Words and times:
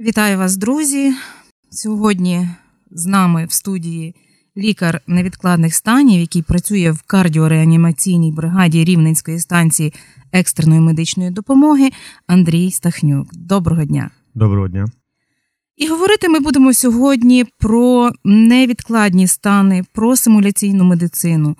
Вітаю 0.00 0.38
вас, 0.38 0.56
друзі. 0.56 1.14
Сьогодні 1.70 2.48
з 2.90 3.06
нами 3.06 3.46
в 3.46 3.52
студії 3.52 4.14
лікар 4.56 5.00
невідкладних 5.06 5.74
станів, 5.74 6.20
який 6.20 6.42
працює 6.42 6.90
в 6.90 7.02
кардіореанімаційній 7.02 8.32
бригаді 8.32 8.84
Рівненської 8.84 9.40
станції 9.40 9.92
екстреної 10.32 10.80
медичної 10.80 11.30
допомоги 11.30 11.90
Андрій 12.26 12.70
Стахнюк. 12.70 13.28
Доброго 13.32 13.84
дня. 13.84 14.10
Доброго 14.34 14.68
дня. 14.68 14.86
І 15.76 15.88
говорити 15.88 16.28
ми 16.28 16.40
будемо 16.40 16.74
сьогодні 16.74 17.44
про 17.58 18.10
невідкладні 18.24 19.26
стани, 19.26 19.84
про 19.92 20.16
симуляційну 20.16 20.84
медицину. 20.84 21.56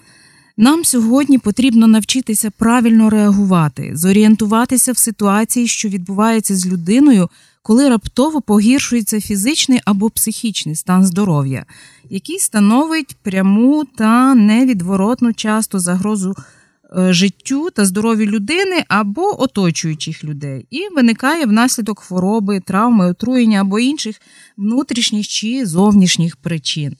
Нам 0.57 0.85
сьогодні 0.85 1.39
потрібно 1.39 1.87
навчитися 1.87 2.51
правильно 2.51 3.11
реагувати, 3.11 3.91
зорієнтуватися 3.95 4.93
в 4.93 4.99
ситуації, 4.99 5.67
що 5.67 5.89
відбувається 5.89 6.57
з 6.57 6.67
людиною, 6.67 7.29
коли 7.63 7.89
раптово 7.89 8.41
погіршується 8.41 9.21
фізичний 9.21 9.81
або 9.85 10.11
психічний 10.11 10.75
стан 10.75 11.05
здоров'я, 11.05 11.67
який 12.11 12.39
становить 12.39 13.17
пряму 13.23 13.85
та 13.85 14.35
невідворотну 14.35 15.33
часто 15.33 15.79
загрозу 15.79 16.35
е, 16.99 17.13
життю 17.13 17.71
та 17.71 17.85
здоров'ю 17.85 18.27
людини 18.27 18.85
або 18.89 19.43
оточуючих 19.43 20.25
людей, 20.25 20.67
і 20.71 20.89
виникає 20.95 21.47
внаслідок 21.47 22.01
хвороби, 22.01 22.61
травми, 22.61 23.11
отруєння 23.11 23.61
або 23.61 23.79
інших 23.79 24.21
внутрішніх 24.57 25.29
чи 25.29 25.67
зовнішніх 25.67 26.37
причин. 26.37 26.97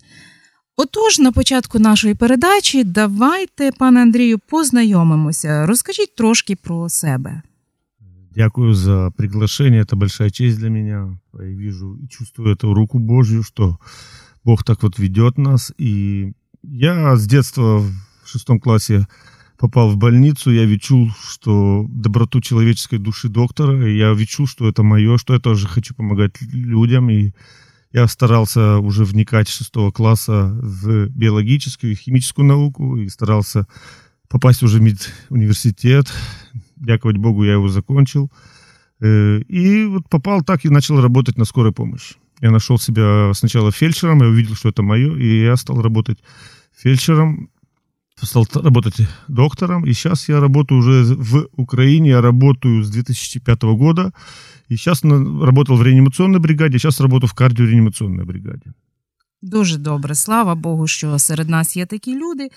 Отож, 0.77 1.19
на 1.19 1.33
початку 1.33 1.79
нашої 1.79 2.15
передачі 2.15 2.85
давайте, 2.85 3.73
пане 3.79 4.03
Андрію, 4.03 4.39
познайомимося. 4.39 5.67
Розкажіть 5.67 6.15
трошки 6.15 6.57
про 6.57 6.89
себе. 6.89 7.43
Дякую 8.31 8.75
за 8.75 9.11
приглашение. 9.17 9.81
Это 9.81 9.97
большая 9.97 10.31
честь 10.31 10.59
для 10.59 10.71
меня. 10.71 11.19
Я 11.35 11.45
вижу 11.45 11.95
и 11.97 12.09
чувствую 12.09 12.55
эту 12.55 12.73
руку 12.75 12.99
Божью, 12.99 13.43
что 13.43 13.79
Бог 14.45 14.65
так 14.65 14.83
вот 14.83 14.99
ведет 14.99 15.37
нас. 15.39 15.73
И 15.79 16.33
я 16.63 17.17
с 17.17 17.27
детства 17.27 17.81
в 17.81 18.29
шестом 18.29 18.61
классе 18.61 19.07
попал 19.59 19.91
в 19.91 19.97
больницу, 19.97 20.51
я 20.51 20.67
відчув, 20.67 21.11
что 21.33 21.87
доброту 21.89 22.41
человеческой 22.41 22.99
души 22.99 23.29
доктора, 23.29 23.89
я 23.89 24.15
відчув, 24.15 24.49
что 24.49 24.69
это 24.69 24.83
мое, 24.83 25.19
что 25.19 25.35
я 25.35 25.41
тоже 25.41 25.69
хочу 25.69 25.95
помогать 25.95 26.41
людям, 26.41 27.11
и 27.11 27.33
я 27.93 28.09
старался 28.09 28.79
уже 28.79 29.05
вникать 29.05 29.49
с 29.49 29.57
шестого 29.57 29.91
класса 29.91 30.57
в 30.63 31.09
биологическую 31.09 31.93
и 31.93 31.97
химическую 31.97 32.47
науку, 32.47 32.97
и 32.97 33.09
старался 33.09 33.67
попасть 34.29 34.63
уже 34.63 34.79
в 34.79 34.83
медуниверситет. 34.83 36.07
Дякувати 36.80 37.20
Богу, 37.20 37.46
я 37.46 37.54
его 37.54 37.70
закончил. 37.70 38.30
Э, 39.02 39.42
и 39.50 39.86
вот 39.86 40.10
попал 40.10 40.44
так 40.44 40.66
и 40.66 40.70
начал 40.70 41.02
работать 41.02 41.38
на 41.38 41.46
скорой 41.46 41.72
помощи. 41.72 42.16
Я 42.42 42.52
нашел 42.52 42.78
себя 42.78 43.34
сначала 43.34 43.72
фельдшером, 43.72 44.22
я 44.22 44.28
увидел, 44.28 44.56
что 44.56 44.70
это 44.70 44.84
мое, 44.84 45.16
и 45.18 45.44
я 45.44 45.58
стал 45.58 45.82
работать 45.82 46.18
фельдшером, 46.78 47.50
стал 48.22 48.48
работать 48.54 48.96
доктором, 49.28 49.86
и 49.86 49.94
сейчас 49.94 50.30
я 50.30 50.40
работаю 50.40 50.80
уже 50.80 51.16
в 51.16 51.48
Украине, 51.58 52.10
я 52.10 52.22
работаю 52.22 52.84
с 52.84 52.90
2005 52.90 53.64
года, 53.64 54.12
и 54.70 54.76
сейчас 54.76 55.04
работал 55.04 55.78
в 55.78 55.84
реанимационной 55.84 56.40
бригаде, 56.40 56.78
сейчас 56.78 57.02
работаю 57.02 57.30
в 57.30 57.34
кардіореанімаційній 57.34 58.24
бригаді. 58.24 58.72
Дуже 59.42 59.78
добре. 59.78 60.16
Слава 60.16 60.56
Богу, 60.56 60.88
що 60.88 61.20
серед 61.20 61.50
нас 61.50 61.78
є 61.78 61.86
такі 61.86 62.16
люди. 62.16 62.50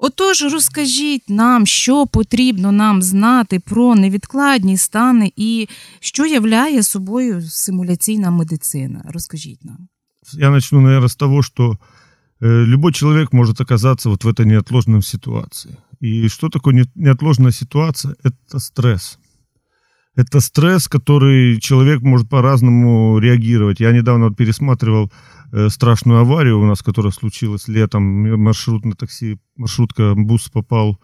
Отож, 0.00 0.42
розкажіть 0.42 1.30
нам, 1.30 1.66
що 1.66 2.06
потрібно 2.06 2.72
нам 2.72 3.02
знати 3.02 3.60
про 3.60 3.94
невідкладні 3.94 4.76
стани 4.76 5.32
і 5.36 5.68
що 6.00 6.26
являє 6.26 6.82
собою 6.82 7.42
симуляційна 7.42 8.30
медицина. 8.30 9.02
Розкажіть 9.04 9.64
нам. 9.64 9.88
Я 10.32 10.50
начну, 10.50 10.80
наверное, 10.80 11.08
с 11.08 11.16
того, 11.16 11.42
что 11.42 11.78
э, 12.40 12.64
любой 12.66 12.92
человек 12.92 13.32
может 13.32 13.60
оказаться 13.60 14.08
вот 14.08 14.24
в 14.24 14.28
этой 14.28 14.46
неотложной 14.46 15.02
ситуации. 15.02 15.76
И 16.02 16.28
что 16.28 16.48
такое 16.48 16.86
неотложная 16.94 17.52
ситуация? 17.52 18.14
Это 18.24 18.60
стресс. 18.60 19.18
Это 20.16 20.40
стресс, 20.40 20.88
который 20.88 21.60
человек 21.60 22.02
может 22.02 22.28
по-разному 22.28 23.18
реагировать. 23.18 23.80
Я 23.80 23.92
недавно 23.92 24.24
вот 24.24 24.36
пересматривал 24.36 25.10
Э, 25.39 25.39
страшную 25.69 26.19
аварию 26.19 26.59
у 26.59 26.65
нас, 26.65 26.81
которая 26.81 27.11
случилась 27.11 27.67
летом. 27.67 28.03
Маршрутное 28.41 28.93
такси, 28.93 29.37
маршрутка, 29.57 30.13
бус 30.15 30.49
попал, 30.49 30.99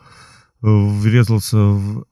э, 0.61 0.67
врезался 0.67 1.57
в 1.57 2.05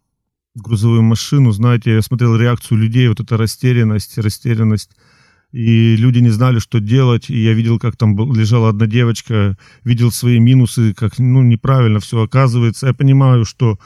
грузовую 0.55 1.01
машину. 1.01 1.51
Знаете, 1.51 1.93
я 1.93 2.01
смотрел 2.01 2.35
реакцию 2.35 2.79
людей, 2.79 3.07
вот 3.07 3.19
эта 3.19 3.37
растерянность, 3.37 4.17
растерянность. 4.17 4.91
И 5.51 5.95
люди 5.95 6.19
не 6.19 6.29
знали, 6.29 6.59
что 6.59 6.79
делать. 6.79 7.29
И 7.29 7.41
я 7.41 7.53
видел, 7.53 7.79
как 7.79 7.95
там 7.95 8.17
лежала 8.33 8.69
одна 8.69 8.87
девочка, 8.87 9.57
видел 9.85 10.11
свои 10.11 10.39
минусы, 10.39 10.93
как 10.93 11.17
ну, 11.19 11.41
неправильно 11.41 12.01
все 12.01 12.21
оказывается. 12.21 12.87
Я 12.87 12.93
понимаю, 12.93 13.45
что 13.45 13.79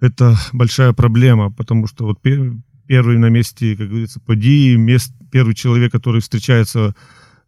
это 0.00 0.38
большая 0.52 0.94
проблема, 0.94 1.52
потому 1.52 1.86
что 1.86 2.06
вот 2.06 2.22
первый 2.22 3.18
на 3.18 3.28
месте, 3.28 3.76
как 3.76 3.88
говорится, 3.88 4.20
подии, 4.20 4.76
мест, 4.76 5.12
первый 5.30 5.54
человек, 5.54 5.92
который 5.92 6.22
встречается 6.22 6.78
Э, 6.88 6.94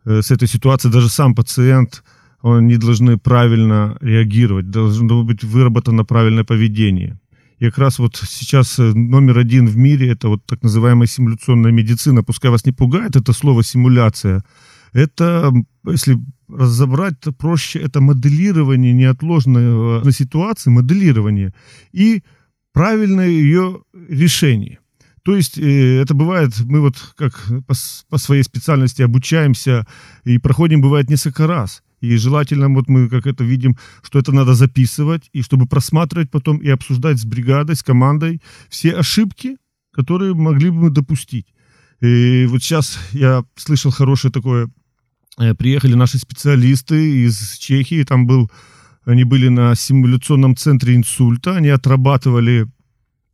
с 0.05 0.31
этой 0.31 0.49
ситуацией 0.49 0.93
даже 0.93 1.09
сам 1.09 1.35
пациент, 1.35 2.03
они 2.43 2.77
должны 2.77 3.17
правильно 3.17 3.97
реагировать, 4.01 4.71
должно 4.71 5.25
быть 5.25 5.43
выработано 5.45 6.05
правильное 6.05 6.45
поведение. 6.45 7.19
И 7.59 7.67
как 7.67 7.79
раз 7.79 7.99
вот 7.99 8.17
сейчас 8.17 8.79
э, 8.79 8.93
номер 8.93 9.39
один 9.39 9.67
в 9.67 9.77
мире 9.77 10.11
это 10.11 10.29
вот 10.29 10.45
так 10.45 10.63
называемая 10.63 11.07
симуляционная 11.07 11.73
медицина. 11.73 12.23
Пускай 12.23 12.51
вас 12.51 12.67
не 12.67 12.73
пугает 12.73 13.17
это 13.17 13.33
слово 13.33 13.63
симуляция. 13.63 14.45
Это, 14.93 15.53
если 15.87 16.19
разобрать, 16.49 17.19
то 17.21 17.33
проще 17.33 17.79
это 17.79 18.01
моделирование 18.01 18.93
неотложной 18.93 20.13
ситуации, 20.13 20.71
моделирование 20.71 21.53
и 21.93 22.23
правильное 22.73 23.29
ее 23.29 23.83
решение. 24.09 24.79
То 25.25 25.35
есть 25.35 25.59
э, 25.59 26.01
это 26.03 26.15
бывает, 26.15 26.53
мы 26.61 26.81
вот 26.81 26.97
как 27.17 27.33
по, 28.09 28.19
своей 28.19 28.43
специальности 28.43 29.01
обучаемся 29.03 29.87
и 30.25 30.39
проходим, 30.39 30.83
бывает, 30.83 31.09
несколько 31.09 31.47
раз. 31.47 31.83
И 32.03 32.17
желательно, 32.17 32.69
вот 32.69 32.89
мы 32.89 33.09
как 33.09 33.27
это 33.27 33.43
видим, 33.43 33.79
что 34.03 34.19
это 34.19 34.33
надо 34.33 34.55
записывать, 34.55 35.31
и 35.33 35.41
чтобы 35.41 35.67
просматривать 35.67 36.31
потом 36.31 36.59
и 36.59 36.69
обсуждать 36.69 37.19
с 37.19 37.25
бригадой, 37.25 37.75
с 37.75 37.83
командой 37.83 38.43
все 38.69 38.93
ошибки, 38.93 39.57
которые 39.93 40.35
могли 40.35 40.69
бы 40.69 40.77
мы 40.77 40.91
допустить. 40.91 41.47
И 42.03 42.45
вот 42.47 42.63
сейчас 42.63 42.99
я 43.13 43.45
слышал 43.57 43.91
хорошее 43.91 44.31
такое, 44.31 44.69
э, 45.39 45.55
приехали 45.55 45.95
наши 45.95 46.19
специалисты 46.19 47.25
из 47.25 47.57
Чехии, 47.57 48.05
там 48.05 48.27
был, 48.27 48.51
они 49.07 49.25
были 49.25 49.49
на 49.49 49.75
симуляционном 49.75 50.55
центре 50.55 50.95
инсульта, 50.95 51.57
они 51.57 51.71
отрабатывали 51.71 52.67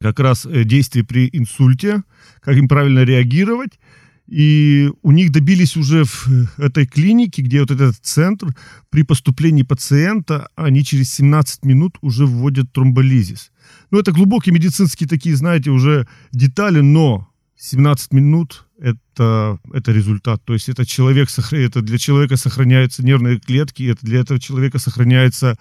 как 0.00 0.18
раз 0.20 0.46
э, 0.46 0.64
действий 0.64 1.02
при 1.02 1.28
инсульте, 1.32 2.02
как 2.40 2.56
им 2.56 2.68
правильно 2.68 3.04
реагировать. 3.04 3.78
И 4.26 4.88
у 5.02 5.10
них 5.10 5.32
добились 5.32 5.76
уже 5.76 6.04
в 6.04 6.28
э, 6.28 6.64
этой 6.64 6.86
клинике, 6.86 7.42
где 7.42 7.60
вот 7.60 7.70
этот 7.70 7.96
центр, 7.96 8.54
при 8.88 9.02
поступлении 9.02 9.62
пациента, 9.62 10.48
они 10.56 10.84
через 10.84 11.12
17 11.14 11.64
минут 11.64 11.98
уже 12.00 12.26
вводят 12.26 12.72
тромболизис. 12.72 13.50
Ну, 13.90 13.98
это 13.98 14.12
глубокие 14.12 14.54
медицинские 14.54 15.08
такие, 15.08 15.36
знаете, 15.36 15.70
уже 15.70 16.06
детали, 16.32 16.80
но 16.80 17.28
17 17.56 18.12
минут 18.12 18.66
это, 18.80 19.58
это 19.72 19.92
результат. 19.92 20.42
То 20.44 20.54
есть 20.54 20.68
это, 20.68 20.86
человек, 20.86 21.28
это 21.50 21.82
для 21.82 21.98
человека 21.98 22.36
сохраняются 22.36 23.04
нервные 23.04 23.38
клетки, 23.38 23.82
это 23.82 24.06
для 24.06 24.20
этого 24.20 24.40
человека 24.40 24.78
сохраняется 24.78 25.58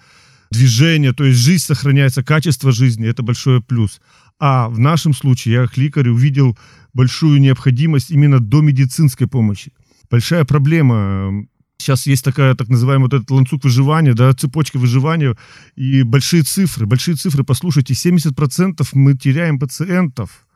движение, 0.50 1.12
то 1.12 1.24
есть 1.24 1.38
жизнь 1.38 1.64
сохраняется, 1.64 2.24
качество 2.24 2.72
жизни, 2.72 3.06
это 3.06 3.22
большой 3.22 3.62
плюс. 3.62 4.00
А 4.40 4.70
в 4.70 4.78
нашем 4.78 5.12
случае 5.12 5.54
я, 5.54 5.66
как 5.66 5.76
лекарь, 5.76 6.08
увидел 6.08 6.58
большую 6.94 7.40
необходимость 7.40 8.10
именно 8.10 8.40
до 8.40 8.62
медицинской 8.62 9.28
помощи. 9.28 9.72
Большая 10.10 10.46
проблема. 10.46 11.46
Сейчас 11.76 12.06
есть 12.06 12.24
такая 12.24 12.54
так 12.54 12.68
называемая 12.68 13.04
вот 13.04 13.14
этот 13.14 13.30
ланцуг 13.30 13.64
выживания, 13.64 14.14
да, 14.14 14.32
цепочка 14.32 14.78
выживания 14.78 15.36
и 15.76 16.02
большие 16.02 16.42
цифры. 16.42 16.86
Большие 16.86 17.16
цифры, 17.16 17.44
послушайте, 17.44 17.92
70% 17.92 18.86
мы 18.94 19.14
теряем 19.14 19.58
пациентов 19.58 20.46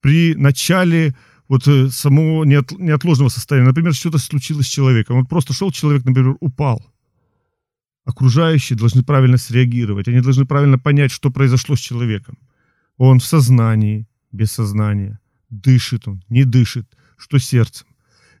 при 0.00 0.34
начале 0.34 1.14
вот 1.48 1.66
э, 1.66 1.88
самого 1.88 2.44
неотложного 2.44 3.30
состояния. 3.30 3.68
Например, 3.68 3.94
что-то 3.94 4.18
случилось 4.18 4.66
с 4.66 4.70
человеком. 4.70 5.16
Он 5.16 5.26
просто 5.26 5.54
шел, 5.54 5.70
человек, 5.70 6.04
например, 6.04 6.36
упал. 6.40 6.84
Окружающие 8.04 8.78
должны 8.78 9.02
правильно 9.02 9.38
среагировать. 9.38 10.08
Они 10.08 10.20
должны 10.20 10.44
правильно 10.44 10.78
понять, 10.78 11.12
что 11.12 11.30
произошло 11.30 11.76
с 11.76 11.80
человеком. 11.80 12.36
Он 12.96 13.18
в 13.18 13.24
сознании, 13.24 14.06
без 14.30 14.52
сознания, 14.52 15.18
дышит 15.50 16.08
он, 16.08 16.22
не 16.28 16.44
дышит, 16.44 16.86
что 17.16 17.38
сердцем. 17.38 17.86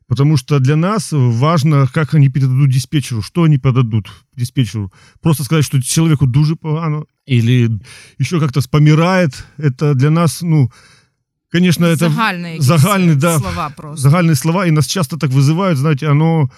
Потому 0.06 0.36
что 0.36 0.58
для 0.58 0.76
нас 0.76 1.08
важно, 1.12 1.88
как 1.92 2.14
они 2.14 2.28
передадут 2.28 2.70
диспетчеру, 2.70 3.22
что 3.22 3.44
они 3.44 3.58
подадут 3.58 4.10
диспетчеру. 4.34 4.92
Просто 5.20 5.44
сказать, 5.44 5.64
что 5.64 5.80
человеку 5.80 6.26
дуже 6.26 6.56
погано, 6.56 7.04
или 7.24 7.70
еще 8.18 8.40
как-то 8.40 8.60
спомирает, 8.60 9.46
это 9.56 9.94
для 9.94 10.10
нас, 10.10 10.42
ну, 10.42 10.70
Конечно, 11.50 11.84
это 11.84 12.08
загальные, 12.08 12.60
загальные, 12.62 13.14
да, 13.14 13.38
слова 13.38 13.68
просто. 13.68 14.00
загальные 14.00 14.36
слова, 14.36 14.66
и 14.66 14.70
нас 14.70 14.86
часто 14.86 15.18
так 15.18 15.30
вызывают, 15.30 15.78
знаете, 15.78 16.08
оно 16.08 16.50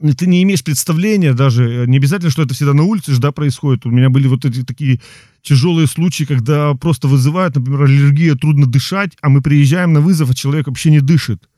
ты 0.00 0.26
не 0.26 0.42
имеешь 0.42 0.62
представления 0.62 1.34
даже, 1.34 1.84
не 1.86 1.96
обязательно, 1.96 2.30
что 2.30 2.42
это 2.42 2.54
всегда 2.54 2.72
на 2.72 2.84
улице 2.84 3.12
же, 3.12 3.20
да, 3.20 3.32
происходит. 3.32 3.84
У 3.84 3.90
меня 3.90 4.10
были 4.10 4.28
вот 4.28 4.44
эти 4.44 4.62
такие 4.62 5.00
тяжелые 5.42 5.88
случаи, 5.88 6.24
когда 6.24 6.74
просто 6.74 7.08
вызывают, 7.08 7.56
например, 7.56 7.82
аллергия, 7.82 8.34
трудно 8.36 8.66
дышать, 8.66 9.16
а 9.20 9.28
мы 9.28 9.42
приезжаем 9.42 9.92
на 9.92 10.00
вызов, 10.00 10.30
а 10.30 10.34
человек 10.34 10.68
вообще 10.68 10.90
не 10.90 11.00
дышит. 11.00 11.48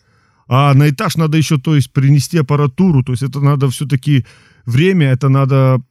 А 0.49 0.73
на 0.75 0.89
этаж 0.89 1.17
надо 1.17 1.37
еще, 1.37 1.59
то 1.59 1.77
есть, 1.77 1.93
принести 1.93 2.39
аппаратуру, 2.39 3.05
то 3.05 3.13
есть 3.13 3.23
это 3.23 3.41
надо 3.41 3.69
все-таки 3.69 4.25
время, 4.65 5.09
это 5.09 5.29
надо... 5.29 5.83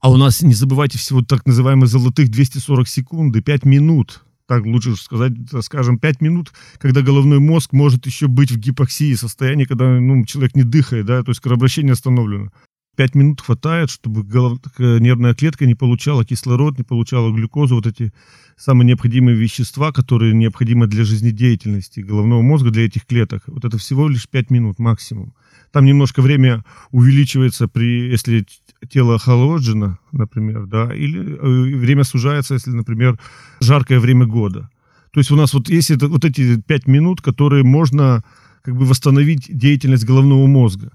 А 0.00 0.10
у 0.10 0.16
нас, 0.16 0.42
не 0.42 0.54
забывайте, 0.54 0.98
всего 0.98 1.22
так 1.22 1.46
называемых 1.46 1.88
золотых 1.88 2.28
240 2.30 2.88
секунд, 2.88 3.44
5 3.44 3.64
минут 3.64 4.22
так 4.52 4.66
лучше 4.66 4.96
сказать, 4.96 5.32
скажем, 5.62 5.98
5 5.98 6.20
минут, 6.20 6.52
когда 6.78 7.00
головной 7.00 7.38
мозг 7.38 7.72
может 7.72 8.04
еще 8.04 8.26
быть 8.26 8.50
в 8.50 8.58
гипоксии, 8.58 9.14
состоянии, 9.14 9.64
когда 9.64 9.98
ну, 9.98 10.26
человек 10.26 10.54
не 10.54 10.62
дыхает, 10.62 11.06
да, 11.06 11.22
то 11.22 11.30
есть 11.30 11.40
кровообращение 11.40 11.94
остановлено. 11.94 12.50
5 12.98 13.14
минут 13.14 13.40
хватает, 13.40 13.88
чтобы 13.88 14.22
голов... 14.22 14.58
нервная 14.76 15.32
клетка 15.32 15.64
не 15.64 15.74
получала 15.74 16.26
кислород, 16.26 16.76
не 16.76 16.84
получала 16.84 17.32
глюкозу, 17.34 17.76
вот 17.76 17.86
эти 17.86 18.12
самые 18.58 18.88
необходимые 18.88 19.38
вещества, 19.38 19.90
которые 19.90 20.34
необходимы 20.34 20.86
для 20.86 21.04
жизнедеятельности 21.04 22.00
головного 22.00 22.42
мозга, 22.42 22.70
для 22.70 22.84
этих 22.84 23.06
клеток. 23.06 23.44
Вот 23.46 23.64
это 23.64 23.78
всего 23.78 24.06
лишь 24.06 24.28
5 24.28 24.50
минут 24.50 24.78
максимум. 24.78 25.32
Там 25.72 25.86
немножко 25.86 26.20
время 26.22 26.64
увеличивается, 26.90 27.66
при, 27.66 28.10
если 28.10 28.46
тело 28.88 29.14
охолоджено, 29.14 29.98
например, 30.12 30.66
да, 30.66 30.94
или 30.94 31.36
э, 31.36 31.76
время 31.78 32.04
сужается, 32.04 32.54
если, 32.54 32.70
например, 32.70 33.18
жаркое 33.60 33.98
время 33.98 34.26
года. 34.26 34.70
То 35.12 35.20
есть 35.20 35.30
у 35.30 35.36
нас 35.36 35.54
вот 35.54 35.68
есть 35.68 35.90
это, 35.90 36.08
вот 36.08 36.24
эти 36.24 36.60
пять 36.60 36.86
минут, 36.86 37.22
которые 37.22 37.64
можно 37.64 38.22
как 38.62 38.76
бы 38.76 38.84
восстановить 38.84 39.46
деятельность 39.48 40.04
головного 40.04 40.46
мозга. 40.46 40.92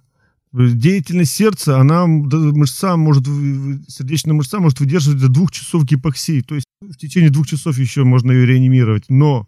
Деятельность 0.54 1.34
сердца, 1.34 1.80
она, 1.80 2.08
мышца 2.08 2.98
может, 2.98 3.26
сердечная 3.88 4.34
мышца 4.34 4.60
может 4.60 4.80
выдерживать 4.80 5.20
до 5.20 5.28
двух 5.28 5.52
часов 5.52 5.84
гипоксии. 5.86 6.42
То 6.42 6.56
есть 6.56 6.66
в 6.82 6.96
течение 6.96 7.30
двух 7.30 7.48
часов 7.48 7.78
еще 7.78 8.04
можно 8.04 8.32
ее 8.32 8.46
реанимировать. 8.46 9.04
Но 9.10 9.48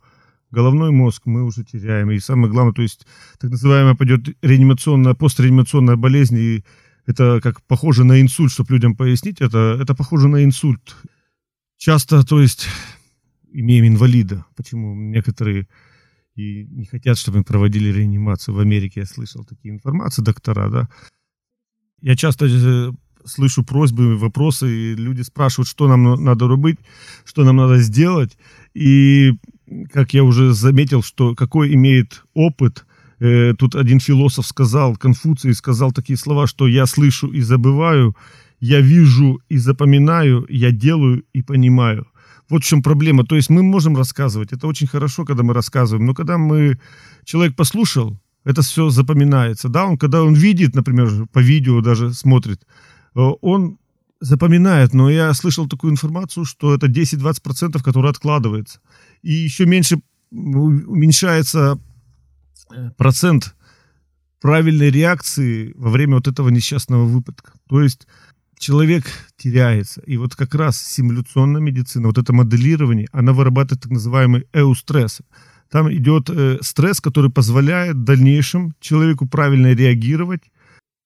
головной 0.51 0.91
мозг 0.91 1.23
мы 1.25 1.43
уже 1.43 1.63
теряем. 1.63 2.11
И 2.11 2.19
самое 2.19 2.51
главное, 2.51 2.73
то 2.73 2.81
есть 2.81 3.05
так 3.39 3.51
называемая 3.51 3.95
пойдет 3.95 4.21
реанимационная, 4.41 5.13
постреанимационная 5.13 5.95
болезнь, 5.95 6.37
и 6.37 6.63
это 7.05 7.39
как 7.41 7.61
похоже 7.63 8.03
на 8.03 8.21
инсульт, 8.21 8.51
чтобы 8.51 8.73
людям 8.73 8.95
пояснить, 8.95 9.41
это, 9.41 9.77
это 9.81 9.95
похоже 9.95 10.27
на 10.27 10.43
инсульт. 10.43 10.95
Часто, 11.77 12.23
то 12.25 12.41
есть, 12.41 12.67
имеем 13.51 13.87
инвалида. 13.87 14.45
Почему 14.55 14.93
некоторые 14.95 15.67
и 16.35 16.65
не 16.71 16.85
хотят, 16.85 17.17
чтобы 17.17 17.39
мы 17.39 17.43
проводили 17.43 17.91
реанимацию. 17.91 18.55
В 18.55 18.59
Америке 18.59 19.01
я 19.01 19.05
слышал 19.05 19.43
такие 19.43 19.73
информации, 19.73 20.21
доктора, 20.21 20.69
да. 20.69 20.89
Я 22.01 22.15
часто 22.15 22.45
э, 22.45 22.91
слышу 23.25 23.63
просьбы, 23.63 24.17
вопросы, 24.17 24.69
и 24.69 24.95
люди 24.95 25.21
спрашивают, 25.21 25.67
что 25.67 25.87
нам 25.87 26.23
надо 26.23 26.47
рубить, 26.47 26.79
что 27.25 27.43
нам 27.43 27.57
надо 27.57 27.77
сделать. 27.79 28.37
И, 28.73 29.33
как 29.91 30.13
я 30.13 30.23
уже 30.23 30.53
заметил, 30.53 31.03
что 31.03 31.35
какой 31.35 31.73
имеет 31.73 32.23
опыт 32.33 32.85
Э, 33.19 33.53
тут 33.57 33.75
один 33.75 33.99
философ 33.99 34.47
сказал, 34.47 34.95
Конфуций 34.95 35.53
сказал 35.53 35.91
такие 35.91 36.17
слова, 36.17 36.47
что 36.47 36.67
я 36.67 36.85
слышу 36.85 37.27
и 37.27 37.41
забываю, 37.41 38.15
я 38.59 38.81
вижу 38.81 39.41
и 39.49 39.57
запоминаю, 39.57 40.45
я 40.49 40.71
делаю 40.71 41.23
и 41.33 41.41
понимаю. 41.41 42.07
Вот 42.49 42.63
в 42.63 42.65
чем 42.65 42.81
проблема. 42.81 43.25
То 43.25 43.35
есть 43.35 43.49
мы 43.49 43.61
можем 43.61 43.95
рассказывать, 43.95 44.53
это 44.53 44.67
очень 44.67 44.87
хорошо, 44.87 45.25
когда 45.25 45.43
мы 45.43 45.53
рассказываем, 45.53 46.05
но 46.05 46.13
когда 46.13 46.37
мы, 46.37 46.79
человек 47.25 47.55
послушал, 47.55 48.19
это 48.45 48.61
все 48.61 48.89
запоминается. 48.89 49.69
Да, 49.69 49.85
он, 49.85 49.97
когда 49.97 50.23
он 50.23 50.33
видит, 50.33 50.73
например, 50.73 51.27
по 51.31 51.39
видео 51.39 51.81
даже 51.81 52.13
смотрит, 52.13 52.61
э, 53.15 53.19
он 53.41 53.77
запоминает, 54.21 54.93
но 54.93 55.09
я 55.09 55.33
слышал 55.33 55.67
такую 55.67 55.91
информацию, 55.91 56.45
что 56.45 56.73
это 56.73 56.87
10-20%, 56.87 57.81
которые 57.83 58.09
откладывается. 58.09 58.79
И 59.21 59.31
еще 59.31 59.65
меньше 59.65 59.99
уменьшается 60.31 61.79
Э, 62.71 62.91
процент 62.97 63.55
правильной 64.41 64.91
реакции 64.91 65.73
во 65.75 65.89
время 65.89 66.15
вот 66.15 66.27
этого 66.27 66.49
несчастного 66.49 67.05
выпадка. 67.05 67.53
То 67.67 67.81
есть 67.81 68.07
человек 68.57 69.05
теряется. 69.37 70.01
И 70.01 70.17
вот 70.17 70.35
как 70.35 70.55
раз 70.55 70.81
симуляционная 70.81 71.61
медицина, 71.61 72.07
вот 72.07 72.17
это 72.17 72.31
моделирование, 72.33 73.07
она 73.11 73.33
вырабатывает 73.33 73.83
так 73.83 73.91
называемый 73.91 74.47
эустресс. 74.53 75.21
Там 75.69 75.91
идет 75.91 76.29
э, 76.29 76.57
стресс, 76.61 77.01
который 77.01 77.31
позволяет 77.31 77.95
в 77.95 78.03
дальнейшем 78.03 78.73
человеку 78.79 79.27
правильно 79.27 79.73
реагировать, 79.73 80.41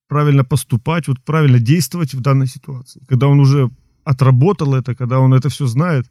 правильно 0.08 0.44
поступать, 0.44 1.08
вот 1.08 1.22
правильно 1.24 1.60
действовать 1.60 2.14
в 2.14 2.22
данной 2.22 2.48
ситуации. 2.48 3.02
Когда 3.08 3.28
он 3.28 3.40
уже 3.40 3.70
отработал 4.04 4.76
это, 4.76 4.96
когда 4.96 5.20
он 5.20 5.34
это 5.34 5.50
все 5.50 5.66
знает, 5.66 6.06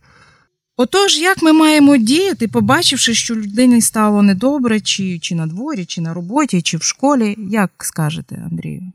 Отож, 0.80 1.18
як 1.18 1.44
ми 1.44 1.54
маємо 1.54 1.98
діяти, 1.98 2.48
побачивши, 2.48 3.14
що 3.14 3.36
людині 3.36 3.82
стало 3.82 4.22
недобре, 4.22 4.80
чи 4.80 5.20
чи 5.20 5.36
на 5.36 5.48
дворі, 5.48 5.86
чи 5.86 6.02
на 6.02 6.14
роботі, 6.14 6.62
чи 6.62 6.78
в 6.78 6.84
школі, 6.84 7.36
як 7.38 7.72
скажете, 7.78 8.44
Андрію? 8.52 8.92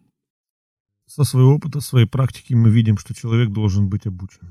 Со 1.06 1.24
своего 1.24 1.54
опыта, 1.54 1.80
своей 1.80 2.06
практики 2.06 2.54
мы 2.54 2.70
видим, 2.70 2.98
что 2.98 3.14
человек 3.14 3.50
должен 3.50 3.88
быть 3.88 4.06
обучен. 4.06 4.48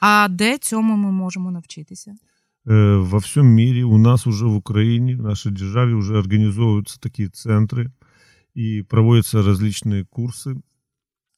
А 0.00 0.28
де 0.30 0.58
цьому 0.58 0.96
ми 0.96 1.12
можемо 1.12 1.50
навчитися? 1.50 2.16
Э, 2.66 2.98
во 3.10 3.18
всем 3.18 3.46
мире, 3.46 3.84
у 3.84 3.98
нас 3.98 4.26
уже 4.26 4.46
в 4.46 4.56
Украине, 4.56 5.16
в 5.16 5.22
нашей 5.22 5.52
державе 5.52 5.94
уже 5.94 6.18
организовываются 6.18 7.00
такие 7.00 7.28
центры 7.28 7.90
и 8.54 8.82
проводятся 8.82 9.42
различные 9.42 10.04
курсы. 10.04 10.60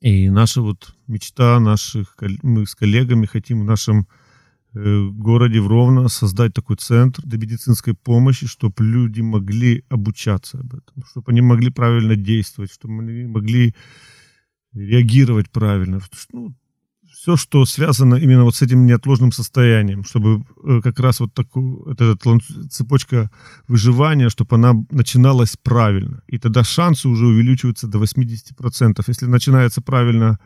И 0.00 0.30
наша 0.30 0.60
вот 0.60 0.94
мечта 1.06 1.60
наших, 1.60 2.16
мы 2.42 2.66
с 2.66 2.74
коллегами 2.74 3.26
хотим 3.26 3.62
в 3.62 3.64
нашем 3.64 4.06
Э, 4.75 5.09
городе 5.11 5.59
в 5.61 5.67
Ровно 5.67 6.09
создать 6.09 6.53
такой 6.53 6.75
центр 6.75 7.23
для 7.25 7.39
медицинской 7.39 7.95
помощи, 7.95 8.47
чтобы 8.47 8.83
люди 8.83 9.21
могли 9.21 9.83
обучаться 9.89 10.59
об 10.59 10.75
этом, 10.75 11.03
чтобы 11.09 11.31
они 11.31 11.41
могли 11.41 11.71
правильно 11.71 12.15
действовать, 12.15 12.71
чтобы 12.71 13.01
они 13.01 13.25
могли 13.25 13.73
реагировать 14.73 15.49
правильно. 15.49 15.99
Ну, 16.31 16.55
все, 17.11 17.35
что 17.35 17.65
связано 17.65 18.15
именно 18.15 18.43
вот 18.43 18.55
с 18.55 18.61
этим 18.61 18.85
неотложным 18.85 19.31
состоянием, 19.31 20.03
чтобы 20.03 20.45
э, 20.63 20.81
как 20.83 20.99
раз 20.99 21.19
вот 21.19 21.33
такую, 21.33 21.85
вот 21.85 21.99
эта 21.99 22.39
цепочка 22.69 23.31
выживания, 23.67 24.29
чтобы 24.29 24.55
она 24.55 24.73
начиналась 24.91 25.57
правильно. 25.57 26.21
И 26.27 26.37
тогда 26.37 26.63
шансы 26.63 27.09
уже 27.09 27.25
увеличиваются 27.25 27.87
до 27.87 27.97
80%. 27.97 29.03
Если 29.07 29.25
начинается 29.25 29.81
правильно 29.81 30.37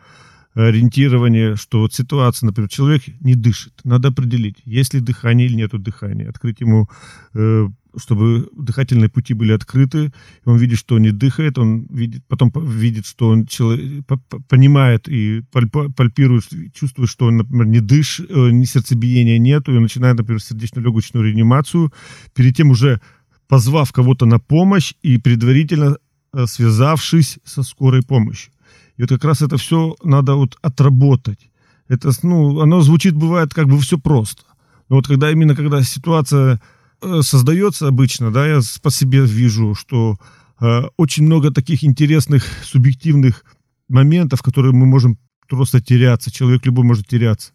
ориентирование, 0.55 1.55
что 1.55 1.79
вот 1.79 1.93
ситуация, 1.93 2.47
например, 2.47 2.69
человек 2.69 3.03
не 3.21 3.35
дышит, 3.35 3.73
надо 3.83 4.09
определить, 4.09 4.57
есть 4.65 4.93
ли 4.93 4.99
дыхание 4.99 5.47
или 5.47 5.55
нету 5.55 5.79
дыхания, 5.79 6.29
открыть 6.29 6.61
ему, 6.61 6.89
э, 7.33 7.67
чтобы 7.97 8.49
дыхательные 8.55 9.09
пути 9.09 9.33
были 9.33 9.51
открыты, 9.51 10.11
он 10.45 10.57
видит, 10.57 10.79
что 10.79 10.95
он 10.95 11.01
не 11.01 11.11
дыхает, 11.11 11.57
он 11.57 11.85
видит, 11.89 12.23
потом 12.27 12.51
видит, 12.55 13.05
что 13.05 13.29
он 13.29 13.45
человек, 13.45 14.05
понимает 14.47 15.07
и 15.07 15.43
пальпирует, 15.51 16.45
чувствует, 16.73 17.09
что 17.09 17.27
он, 17.27 17.37
например, 17.37 17.65
не 17.65 17.79
дышит, 17.79 18.29
э, 18.29 18.51
ни 18.51 18.65
сердцебиения 18.65 19.39
нету, 19.39 19.73
и 19.73 19.75
он 19.75 19.83
начинает, 19.83 20.17
например, 20.17 20.41
сердечно-легочную 20.41 21.25
реанимацию, 21.25 21.91
перед 22.35 22.55
тем 22.55 22.69
уже 22.69 23.01
позвав 23.47 23.91
кого-то 23.91 24.25
на 24.25 24.39
помощь 24.39 24.93
и 25.01 25.17
предварительно 25.17 25.97
э, 26.33 26.45
связавшись 26.45 27.39
со 27.43 27.63
скорой 27.63 28.01
помощью. 28.01 28.51
И 28.97 29.01
вот 29.01 29.09
как 29.09 29.23
раз 29.23 29.41
это 29.41 29.57
все 29.57 29.95
надо 30.03 30.35
вот 30.35 30.57
отработать. 30.61 31.49
Это, 31.87 32.11
ну, 32.23 32.61
оно 32.61 32.81
звучит, 32.81 33.15
бывает, 33.15 33.53
как 33.53 33.67
бы 33.67 33.79
все 33.79 33.97
просто. 33.97 34.43
Но 34.89 34.97
вот 34.97 35.07
когда 35.07 35.31
именно, 35.31 35.55
когда 35.55 35.81
ситуация 35.83 36.61
э, 37.01 37.21
создается 37.21 37.87
обычно, 37.87 38.31
да, 38.31 38.47
я 38.47 38.59
по 38.81 38.91
себе 38.91 39.25
вижу, 39.25 39.75
что 39.75 40.17
э, 40.61 40.83
очень 40.97 41.23
много 41.25 41.51
таких 41.51 41.83
интересных, 41.83 42.45
субъективных 42.63 43.43
моментов, 43.89 44.41
которые 44.41 44.73
мы 44.73 44.85
можем 44.85 45.17
просто 45.49 45.81
теряться. 45.81 46.31
Человек 46.31 46.65
любой 46.65 46.85
может 46.85 47.07
теряться. 47.07 47.51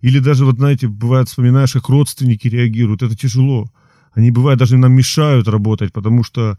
Или 0.00 0.18
даже, 0.18 0.44
вот 0.44 0.56
знаете, 0.56 0.88
бывает, 0.88 1.28
вспоминаешь, 1.28 1.72
как 1.72 1.88
родственники 1.88 2.48
реагируют. 2.48 3.02
Это 3.02 3.16
тяжело. 3.16 3.70
Они, 4.12 4.30
бывает, 4.30 4.58
даже 4.58 4.76
нам 4.76 4.92
мешают 4.92 5.48
работать, 5.48 5.92
потому 5.92 6.24
что 6.24 6.58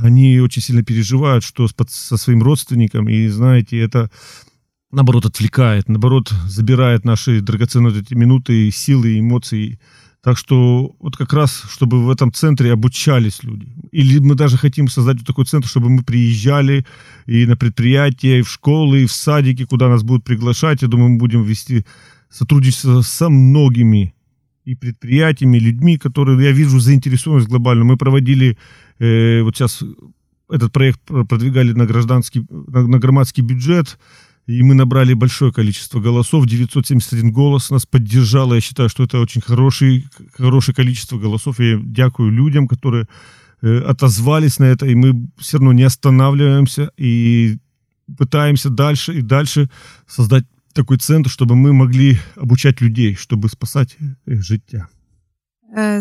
они 0.00 0.40
очень 0.40 0.62
сильно 0.62 0.82
переживают, 0.82 1.44
что 1.44 1.68
со 1.88 2.16
своим 2.16 2.42
родственником, 2.42 3.08
и 3.08 3.28
знаете, 3.28 3.78
это 3.78 4.10
наоборот 4.90 5.26
отвлекает, 5.26 5.88
наоборот 5.88 6.32
забирает 6.46 7.04
наши 7.04 7.40
драгоценные 7.40 8.00
эти 8.00 8.14
минуты, 8.14 8.70
силы, 8.70 9.18
эмоции. 9.18 9.78
Так 10.22 10.36
что 10.36 10.96
вот 10.98 11.16
как 11.16 11.32
раз, 11.32 11.62
чтобы 11.70 12.04
в 12.04 12.10
этом 12.10 12.32
центре 12.32 12.72
обучались 12.72 13.42
люди. 13.44 13.72
Или 13.92 14.18
мы 14.18 14.34
даже 14.34 14.56
хотим 14.56 14.88
создать 14.88 15.18
вот 15.18 15.26
такой 15.26 15.44
центр, 15.44 15.68
чтобы 15.68 15.90
мы 15.90 16.02
приезжали 16.02 16.84
и 17.26 17.46
на 17.46 17.56
предприятия, 17.56 18.40
и 18.40 18.42
в 18.42 18.50
школы, 18.50 19.02
и 19.02 19.06
в 19.06 19.12
садики, 19.12 19.64
куда 19.64 19.88
нас 19.88 20.02
будут 20.02 20.24
приглашать. 20.24 20.82
Я 20.82 20.88
думаю, 20.88 21.10
мы 21.10 21.18
будем 21.18 21.44
вести 21.44 21.86
сотрудничество 22.30 23.02
со 23.02 23.28
многими 23.28 24.14
и 24.68 24.74
предприятиями, 24.74 25.56
и 25.56 25.60
людьми, 25.60 25.96
которые, 25.96 26.42
я 26.44 26.52
вижу, 26.52 26.78
заинтересованность 26.78 27.48
глобально. 27.48 27.84
Мы 27.84 27.96
проводили, 27.96 28.58
э, 28.98 29.40
вот 29.42 29.56
сейчас 29.56 29.82
этот 30.50 30.72
проект 30.72 31.00
продвигали 31.04 31.72
на 31.72 31.86
гражданский, 31.86 32.46
на, 32.50 32.86
на 32.86 32.98
громадский 32.98 33.42
бюджет, 33.42 33.98
и 34.46 34.62
мы 34.62 34.74
набрали 34.74 35.14
большое 35.14 35.52
количество 35.52 36.00
голосов, 36.00 36.46
971 36.46 37.32
голос 37.32 37.70
нас 37.70 37.86
поддержало. 37.86 38.54
Я 38.54 38.60
считаю, 38.60 38.88
что 38.90 39.04
это 39.04 39.20
очень 39.20 39.40
хороший, 39.40 40.06
хорошее 40.36 40.74
количество 40.74 41.18
голосов. 41.18 41.60
Я 41.60 41.80
дякую 41.82 42.30
людям, 42.30 42.68
которые 42.68 43.06
э, 43.62 43.78
отозвались 43.78 44.58
на 44.58 44.64
это, 44.64 44.86
и 44.86 44.94
мы 44.94 45.28
все 45.38 45.56
равно 45.56 45.72
не 45.72 45.82
останавливаемся 45.82 46.90
и 46.98 47.56
пытаемся 48.18 48.68
дальше 48.68 49.18
и 49.18 49.22
дальше 49.22 49.70
создать 50.06 50.44
такой 50.73 50.97
центр, 50.97 51.29
чтобы 51.29 51.55
мы 51.55 51.73
могли 51.73 52.17
обучать 52.35 52.81
людей, 52.81 53.15
чтобы 53.15 53.49
спасать 53.49 53.97
их 54.27 54.43
життя. 54.43 54.87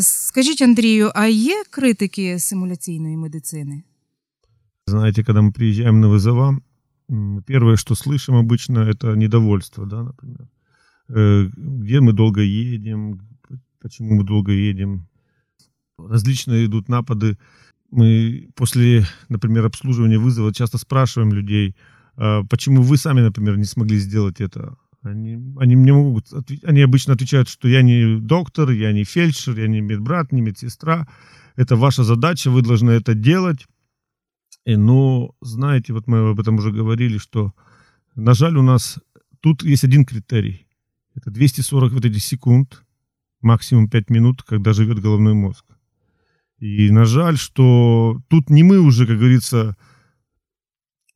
Скажіть, 0.00 0.62
Андрію, 0.62 1.12
а 1.14 1.26
є 1.26 1.62
критики 1.71 2.38
симуляційної 2.38 3.17
медицини? 3.17 3.83
Знаете, 4.87 5.25
когда 5.25 5.41
мы 5.43 5.52
приезжаем 5.52 6.00
на 6.00 6.09
вызова, 6.09 6.59
первое, 7.47 7.76
что 7.76 7.95
слышим 7.95 8.35
обычно, 8.35 8.81
это 8.81 9.17
недовольство, 9.17 9.87
да, 9.87 10.02
например. 10.02 10.49
Э, 11.09 11.49
где 11.57 12.00
мы 12.00 12.12
долго 12.12 12.41
едем, 12.41 13.21
почему 13.81 14.14
мы 14.14 14.25
долго 14.25 14.52
едем. 14.52 15.07
Различные 15.99 16.64
идут 16.67 16.88
напады. 16.88 17.38
Мы 17.91 18.49
после, 18.55 19.07
например, 19.29 19.67
обслуживания 19.67 20.19
вызова 20.19 20.52
часто 20.52 20.79
спрашиваем 20.79 21.33
людей, 21.33 21.69
а 21.69 21.81
почему 22.50 22.82
вы 22.82 22.98
сами, 22.98 23.22
например, 23.22 23.58
не 23.58 23.66
смогли 23.66 23.98
сделать 24.00 24.42
это. 24.42 24.76
Они, 25.04 25.38
они 25.58 25.76
мне 25.76 25.94
могут, 25.94 26.28
они 26.64 26.82
обычно 26.82 27.14
отвечают, 27.14 27.48
что 27.48 27.68
я 27.68 27.82
не 27.82 28.20
доктор, 28.20 28.72
я 28.72 28.92
не 28.92 29.04
фельдшер, 29.04 29.58
я 29.58 29.68
не 29.68 29.80
медбрат, 29.80 30.32
не 30.32 30.42
медсестра. 30.42 31.08
Это 31.56 31.76
ваша 31.76 32.04
задача, 32.04 32.52
вы 32.52 32.62
должны 32.62 32.92
это 32.92 33.14
делать. 33.14 33.68
И, 34.66 34.76
но, 34.76 35.34
знаете, 35.42 35.94
вот 35.94 36.08
мы 36.08 36.32
об 36.32 36.40
этом 36.40 36.56
уже 36.56 36.72
говорили, 36.72 37.20
что, 37.20 37.54
на 38.16 38.34
жаль, 38.34 38.58
у 38.58 38.64
нас 38.64 39.00
тут 39.40 39.64
есть 39.64 39.84
один 39.84 40.04
критерий. 40.04 40.68
Это 41.16 41.32
240 41.32 41.94
вот 41.94 42.06
эти 42.06 42.18
секунд, 42.18 42.84
максимум 43.42 43.90
5 43.90 44.10
минут, 44.10 44.44
когда 44.44 44.74
живет 44.74 45.00
головной 45.00 45.34
мозг. 45.34 45.66
И, 46.60 46.92
на 46.92 47.06
жаль, 47.06 47.38
что 47.38 48.20
тут 48.28 48.50
не 48.50 48.64
мы 48.64 48.80
уже, 48.80 49.08
как 49.08 49.18
говорится, 49.18 49.78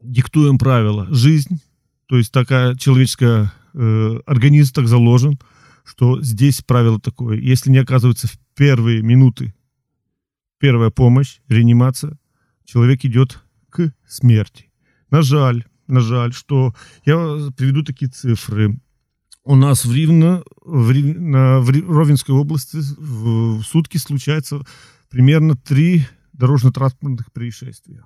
диктуем 0.01 0.57
правила. 0.57 1.07
Жизнь, 1.09 1.61
то 2.07 2.17
есть 2.17 2.31
такая 2.31 2.75
человеческая, 2.75 3.51
э, 3.73 4.19
организм 4.25 4.73
так 4.73 4.87
заложен, 4.87 5.39
что 5.83 6.21
здесь 6.21 6.61
правило 6.61 6.99
такое. 6.99 7.37
Если 7.39 7.69
не 7.69 7.79
оказывается 7.79 8.27
в 8.27 8.37
первые 8.55 9.01
минуты 9.01 9.53
первая 10.59 10.91
помощь, 10.91 11.39
реанимация, 11.47 12.17
человек 12.63 13.03
идет 13.03 13.43
к 13.69 13.91
смерти. 14.07 14.71
На 15.09 15.23
жаль, 15.23 15.65
на 15.87 15.99
жаль, 15.99 16.33
что 16.33 16.73
я 17.05 17.49
приведу 17.57 17.83
такие 17.83 18.09
цифры. 18.09 18.79
У 19.43 19.55
нас 19.55 19.85
в, 19.85 19.93
Ривно, 19.93 20.43
в, 20.63 20.91
Рив, 20.91 21.17
на, 21.17 21.59
в 21.59 21.69
Ровенской 21.69 22.35
области 22.35 22.77
в 22.77 23.63
сутки 23.63 23.97
случается 23.97 24.61
примерно 25.09 25.55
три 25.55 26.05
дорожно-транспортных 26.33 27.31
происшествия 27.33 28.05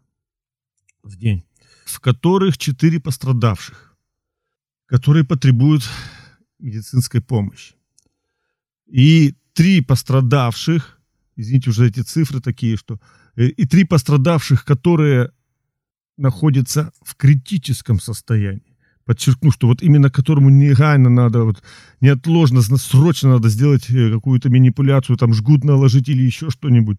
в 1.04 1.18
день, 1.18 1.44
в 1.86 2.00
которых 2.02 2.58
четыре 2.58 3.00
пострадавших, 3.00 3.96
которые 4.86 5.24
потребуют 5.24 5.84
медицинской 6.60 7.22
помощи. 7.22 7.76
И 8.86 9.36
три 9.54 9.82
пострадавших, 9.82 11.00
извините, 11.38 11.70
уже 11.70 11.88
эти 11.88 12.02
цифры 12.02 12.42
такие, 12.42 12.76
что 12.76 13.00
Э, 13.36 13.48
и 13.48 13.66
три 13.66 13.84
пострадавших, 13.84 14.66
которые 14.66 15.32
находятся 16.18 16.92
в 17.04 17.16
критическом 17.16 18.00
состоянии. 18.00 18.78
Подчеркну, 19.06 19.52
что 19.52 19.68
вот 19.68 19.84
именно 19.84 20.10
которому 20.10 20.50
негайно 20.50 21.10
надо, 21.10 21.44
вот 21.44 21.64
неотложно, 22.02 22.62
срочно 22.62 23.30
надо 23.30 23.50
сделать 23.50 23.90
э, 23.90 24.12
какую-то 24.12 24.50
манипуляцию, 24.50 25.18
там 25.18 25.34
жгут 25.34 25.64
наложить 25.64 26.10
или 26.10 26.24
еще 26.24 26.50
что-нибудь. 26.50 26.98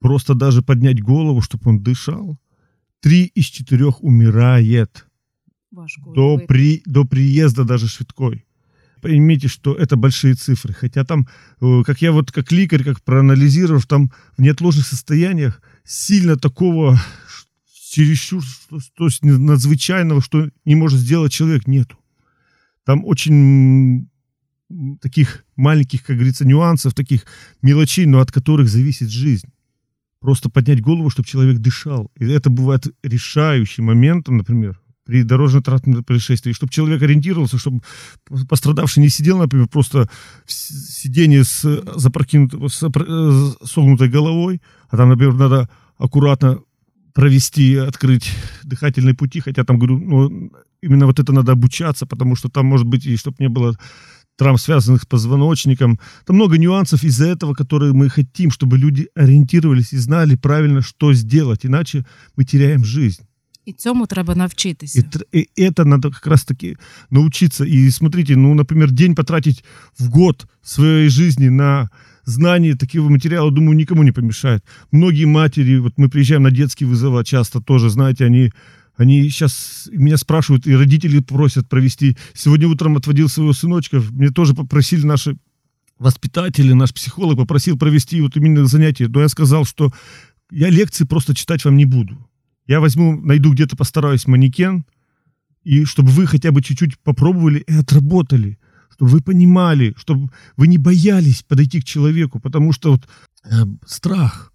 Просто 0.00 0.34
даже 0.34 0.62
поднять 0.62 1.02
голову, 1.02 1.40
чтобы 1.40 1.70
он 1.70 1.82
дышал. 1.82 2.38
Три 3.04 3.24
из 3.24 3.44
четырех 3.44 4.02
умирает. 4.02 5.06
До, 6.14 6.38
при, 6.38 6.82
до 6.86 7.04
приезда 7.04 7.64
даже 7.64 7.86
швидкой 7.86 8.46
поймите, 9.02 9.48
что 9.48 9.74
это 9.74 9.96
большие 9.96 10.32
цифры. 10.32 10.72
Хотя 10.72 11.04
там, 11.04 11.28
э, 11.60 11.82
как 11.84 12.00
я 12.00 12.12
вот 12.12 12.32
как 12.32 12.50
лекарь, 12.50 12.82
как 12.82 13.02
проанализировав, 13.02 13.86
там 13.86 14.10
в 14.38 14.40
неотложных 14.40 14.86
состояниях 14.86 15.60
сильно 15.84 16.38
такого 16.38 16.98
чересчур, 17.90 18.42
то 18.96 19.04
есть 19.04 19.22
надзвычайного, 19.22 20.22
что 20.22 20.48
не 20.64 20.74
может 20.74 20.98
сделать 21.00 21.34
человек, 21.34 21.66
нету. 21.66 21.98
Там 22.86 23.04
очень 23.04 24.08
таких 25.02 25.44
маленьких, 25.54 26.02
как 26.04 26.16
говорится, 26.16 26.46
нюансов, 26.46 26.94
таких 26.94 27.26
мелочей, 27.60 28.06
но 28.06 28.20
от 28.20 28.32
которых 28.32 28.70
зависит 28.70 29.10
жизнь. 29.10 29.48
Просто 30.24 30.48
поднять 30.48 30.80
голову, 30.80 31.10
чтобы 31.10 31.28
человек 31.28 31.58
дышал. 31.58 32.10
И 32.18 32.24
это 32.24 32.48
бывает 32.48 32.86
решающим 33.02 33.84
моментом, 33.84 34.38
например, 34.38 34.80
при 35.04 35.22
дорожно-транспортном 35.22 36.02
происшествии, 36.02 36.52
чтобы 36.52 36.72
человек 36.72 37.02
ориентировался, 37.02 37.58
чтобы 37.58 37.82
пострадавший 38.48 39.02
не 39.02 39.10
сидел, 39.10 39.36
например, 39.36 39.68
просто 39.68 40.08
в 40.46 40.52
сиденье 40.52 41.44
с, 41.44 41.82
запрокинутой, 41.96 42.70
с 42.70 42.82
э, 42.82 43.66
согнутой 43.66 44.08
головой, 44.08 44.62
а 44.88 44.96
там, 44.96 45.10
например, 45.10 45.34
надо 45.34 45.68
аккуратно 45.98 46.60
провести, 47.12 47.76
открыть 47.76 48.32
дыхательные 48.62 49.14
пути, 49.14 49.40
хотя 49.40 49.62
там, 49.62 49.78
говорю, 49.78 49.98
ну, 49.98 50.50
именно 50.80 51.04
вот 51.04 51.20
это 51.20 51.34
надо 51.34 51.52
обучаться, 51.52 52.06
потому 52.06 52.34
что 52.34 52.48
там, 52.48 52.64
может 52.64 52.86
быть, 52.86 53.04
и 53.04 53.18
чтобы 53.18 53.36
не 53.40 53.50
было 53.50 53.76
травм, 54.36 54.58
связанных 54.58 55.02
с 55.02 55.06
позвоночником. 55.06 55.98
Там 56.26 56.36
много 56.36 56.58
нюансов 56.58 57.04
из-за 57.04 57.26
этого, 57.26 57.54
которые 57.54 57.92
мы 57.92 58.08
хотим, 58.08 58.50
чтобы 58.50 58.78
люди 58.78 59.08
ориентировались 59.14 59.92
и 59.92 59.98
знали 59.98 60.36
правильно, 60.36 60.82
что 60.82 61.14
сделать, 61.14 61.66
иначе 61.66 62.04
мы 62.36 62.44
теряем 62.44 62.84
жизнь. 62.84 63.22
І 63.66 63.72
цьому 63.72 64.06
треба 64.06 64.34
навчитися. 64.34 65.04
И, 65.32 65.38
и 65.40 65.64
это 65.68 65.84
надо 65.84 66.10
как 66.10 66.26
раз-таки 66.26 66.76
научиться. 67.10 67.64
И 67.64 67.90
смотрите, 67.90 68.36
ну, 68.36 68.54
например, 68.54 68.90
день 68.90 69.14
потратить 69.14 69.64
в 69.98 70.10
год 70.10 70.46
своей 70.62 71.08
жизни 71.08 71.48
на 71.48 71.88
знание 72.26 72.74
такого 72.74 73.08
материала, 73.08 73.50
думаю, 73.50 73.76
никому 73.76 74.02
не 74.02 74.12
помешает. 74.12 74.62
Многие 74.92 75.26
матери, 75.26 75.78
вот 75.78 75.92
мы 75.96 76.08
приезжаем 76.08 76.42
на 76.42 76.50
детские 76.50 76.88
вызовы 76.88 77.24
часто 77.24 77.60
тоже, 77.60 77.90
знаете, 77.90 78.26
они, 78.26 78.52
они 78.96 79.28
сейчас 79.28 79.88
меня 79.92 80.16
спрашивают, 80.16 80.66
и 80.66 80.74
родители 80.74 81.18
просят 81.20 81.68
провести. 81.68 82.16
Сегодня 82.32 82.68
утром 82.68 82.96
отводил 82.96 83.28
своего 83.28 83.52
сыночка, 83.52 84.00
мне 84.10 84.30
тоже 84.30 84.54
попросили 84.54 85.04
наши 85.04 85.36
воспитатели, 85.98 86.72
наш 86.72 86.92
психолог 86.92 87.36
попросил 87.36 87.78
провести 87.78 88.20
вот 88.20 88.36
именно 88.36 88.66
занятие. 88.66 89.08
Но 89.08 89.20
я 89.20 89.28
сказал, 89.28 89.64
что 89.64 89.92
я 90.50 90.70
лекции 90.70 91.04
просто 91.04 91.34
читать 91.34 91.64
вам 91.64 91.76
не 91.76 91.84
буду. 91.84 92.28
Я 92.66 92.80
возьму, 92.80 93.20
найду 93.20 93.52
где-то, 93.52 93.76
постараюсь 93.76 94.26
манекен, 94.26 94.84
и 95.64 95.84
чтобы 95.84 96.10
вы 96.10 96.26
хотя 96.26 96.52
бы 96.52 96.62
чуть-чуть 96.62 96.98
попробовали 97.00 97.60
и 97.60 97.72
отработали, 97.74 98.58
чтобы 98.92 99.10
вы 99.10 99.20
понимали, 99.20 99.94
чтобы 99.96 100.30
вы 100.56 100.68
не 100.68 100.78
боялись 100.78 101.42
подойти 101.42 101.80
к 101.80 101.84
человеку, 101.84 102.40
потому 102.40 102.72
что 102.72 102.92
вот 102.92 103.08
э, 103.44 103.64
страх. 103.86 104.52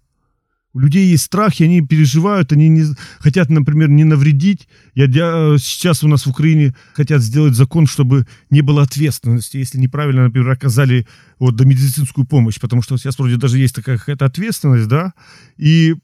У 0.72 0.78
людей 0.78 1.08
есть 1.08 1.24
страх, 1.24 1.60
и 1.60 1.64
они 1.64 1.80
переживают, 1.80 2.52
они 2.52 2.68
не, 2.68 2.84
хотят, 3.18 3.50
например, 3.50 3.88
не 3.88 4.04
навредить. 4.04 4.68
Я, 4.94 5.06
я, 5.06 5.56
сейчас 5.58 6.04
у 6.04 6.08
нас 6.08 6.26
в 6.26 6.30
Украине 6.30 6.74
хотят 6.94 7.22
сделать 7.22 7.54
закон, 7.54 7.86
чтобы 7.86 8.26
не 8.50 8.60
было 8.60 8.82
ответственности, 8.82 9.56
если 9.56 9.78
неправильно, 9.78 10.24
например, 10.24 10.50
оказали 10.50 11.08
вот, 11.40 11.60
медицинскую 11.60 12.24
помощь, 12.24 12.60
потому 12.60 12.82
что 12.82 12.96
сейчас 12.96 13.18
вроде 13.18 13.36
даже 13.36 13.58
есть 13.58 13.74
такая 13.74 13.98
какая-то 13.98 14.26
ответственность, 14.26 14.86
да, 14.86 15.12
и 15.56 15.96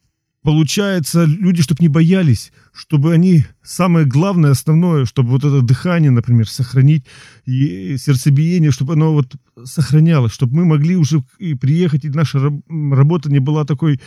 получается, 0.46 1.24
люди, 1.24 1.60
чтобы 1.60 1.82
не 1.82 1.88
боялись, 1.88 2.52
чтобы 2.72 3.12
они, 3.12 3.44
самое 3.64 4.06
главное, 4.06 4.52
основное, 4.52 5.04
чтобы 5.04 5.30
вот 5.30 5.44
это 5.44 5.60
дыхание, 5.60 6.12
например, 6.12 6.48
сохранить, 6.48 7.04
и 7.46 7.96
сердцебиение, 7.98 8.70
чтобы 8.70 8.92
оно 8.92 9.12
вот 9.12 9.34
сохранялось, 9.64 10.32
чтобы 10.32 10.54
мы 10.54 10.64
могли 10.64 10.94
уже 10.94 11.24
и 11.40 11.54
приехать, 11.54 12.04
и 12.04 12.10
наша 12.10 12.38
работа 12.68 13.28
не 13.28 13.40
была 13.40 13.64
такой 13.64 14.00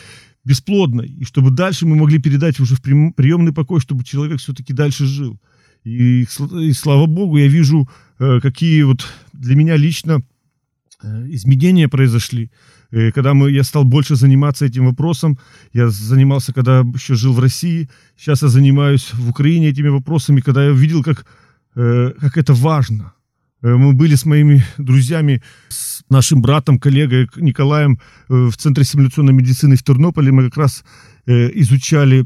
бесплодной, 0.46 1.08
и 1.08 1.26
чтобы 1.26 1.52
дальше 1.52 1.86
мы 1.86 1.96
могли 1.96 2.20
передать 2.20 2.60
уже 2.60 2.76
в 2.76 2.82
приемный 2.82 3.54
покой, 3.54 3.80
чтобы 3.80 4.04
человек 4.04 4.40
все-таки 4.40 4.74
дальше 4.74 5.06
жил. 5.06 5.40
И, 5.84 6.26
и 6.62 6.74
слава 6.74 7.06
богу, 7.06 7.38
я 7.38 7.48
вижу, 7.48 7.88
э, 8.20 8.40
какие 8.42 8.84
вот 8.84 9.06
для 9.34 9.56
меня 9.56 9.78
лично 9.78 10.22
э, 11.04 11.28
изменения 11.30 11.88
произошли. 11.88 12.52
Э, 12.92 13.12
когда 13.12 13.34
мы, 13.34 13.52
я 13.52 13.64
стал 13.64 13.84
больше 13.86 14.16
заниматься 14.16 14.66
этим 14.66 14.86
вопросом, 14.86 15.38
я 15.74 15.90
занимался, 15.90 16.54
когда 16.54 16.80
еще 16.80 17.16
жил 17.16 17.34
в 17.34 17.40
России, 17.40 17.90
сейчас 18.18 18.42
я 18.42 18.50
занимаюсь 18.50 19.14
в 19.14 19.30
Украине 19.30 19.70
этими 19.70 19.90
вопросами, 19.90 20.42
когда 20.42 20.66
я 20.66 20.72
видел, 20.72 21.04
как, 21.04 21.26
как 21.74 22.38
это 22.38 22.54
важно. 22.54 23.14
Э, 23.62 23.76
мы 23.76 23.94
были 23.94 24.16
с 24.16 24.26
моими 24.26 24.64
друзьями, 24.78 25.42
с 25.70 26.04
нашим 26.10 26.42
братом, 26.42 26.80
коллегой 26.80 27.28
Николаем 27.36 28.00
э, 28.30 28.34
в 28.34 28.58
Центре 28.58 28.84
симуляционной 28.84 29.34
медицины 29.34 29.76
в 29.76 29.84
Тернополе. 29.84 30.32
Мы 30.32 30.46
как 30.46 30.58
раз 30.58 30.84
э, 31.26 31.50
изучали 31.62 32.26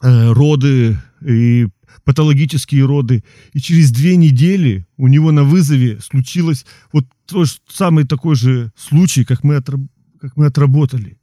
роды 0.00 0.98
и 1.24 1.68
патологические 2.04 2.84
роды. 2.84 3.24
И 3.52 3.60
через 3.60 3.90
две 3.90 4.16
недели 4.16 4.86
у 4.98 5.06
него 5.06 5.30
на 5.30 5.44
вызове 5.44 6.00
случилось 6.00 6.66
вот 6.92 7.06
тот 7.26 7.48
же 7.48 7.54
самый 7.68 8.04
такой 8.04 8.34
же 8.34 8.72
случай, 8.76 9.24
как 9.24 9.44
мы, 9.44 9.56
отраб 9.56 9.80
как 10.20 10.36
мы 10.36 10.46
отработали. 10.46 11.16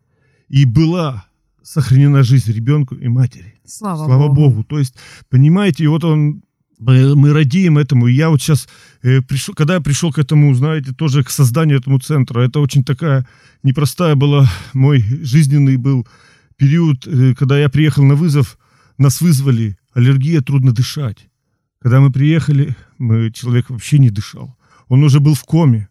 И 0.47 0.65
была 0.65 1.25
сохранена 1.61 2.23
жизнь 2.23 2.51
ребенку 2.51 2.95
и 2.95 3.07
матери. 3.07 3.59
Слава, 3.65 4.05
Слава 4.05 4.27
Богу. 4.29 4.35
Богу. 4.35 4.63
То 4.63 4.79
есть, 4.79 4.95
понимаете, 5.29 5.83
и 5.83 5.87
вот 5.87 6.03
он 6.03 6.41
мы 6.81 7.31
радеем 7.31 7.77
этому. 7.77 8.07
Я 8.07 8.29
вот 8.29 8.41
сейчас 8.41 8.67
э, 9.03 9.21
пришел, 9.21 9.53
когда 9.53 9.75
я 9.75 9.81
пришел 9.81 10.11
к 10.11 10.17
этому, 10.17 10.53
знаете, 10.53 10.93
тоже 10.93 11.23
к 11.23 11.29
созданию 11.29 11.77
этому 11.77 11.99
центра, 11.99 12.41
это 12.41 12.59
очень 12.59 12.83
такая 12.83 13.27
непростая 13.63 14.15
была, 14.15 14.49
мой 14.73 14.99
жизненный 15.23 15.77
был 15.77 16.07
период, 16.57 17.07
э, 17.07 17.35
когда 17.35 17.59
я 17.59 17.69
приехал 17.69 18.03
на 18.03 18.15
вызов, 18.15 18.57
нас 18.97 19.21
вызвали, 19.21 19.77
аллергия, 19.93 20.41
трудно 20.41 20.71
дышать. 20.71 21.29
Когда 21.79 21.99
мы 21.99 22.11
приехали, 22.11 22.75
мы, 22.97 23.31
человек 23.31 23.69
вообще 23.69 23.99
не 23.99 24.09
дышал. 24.09 24.57
Он 24.87 25.03
уже 25.03 25.19
был 25.19 25.35
в 25.35 25.43
коме. 25.43 25.87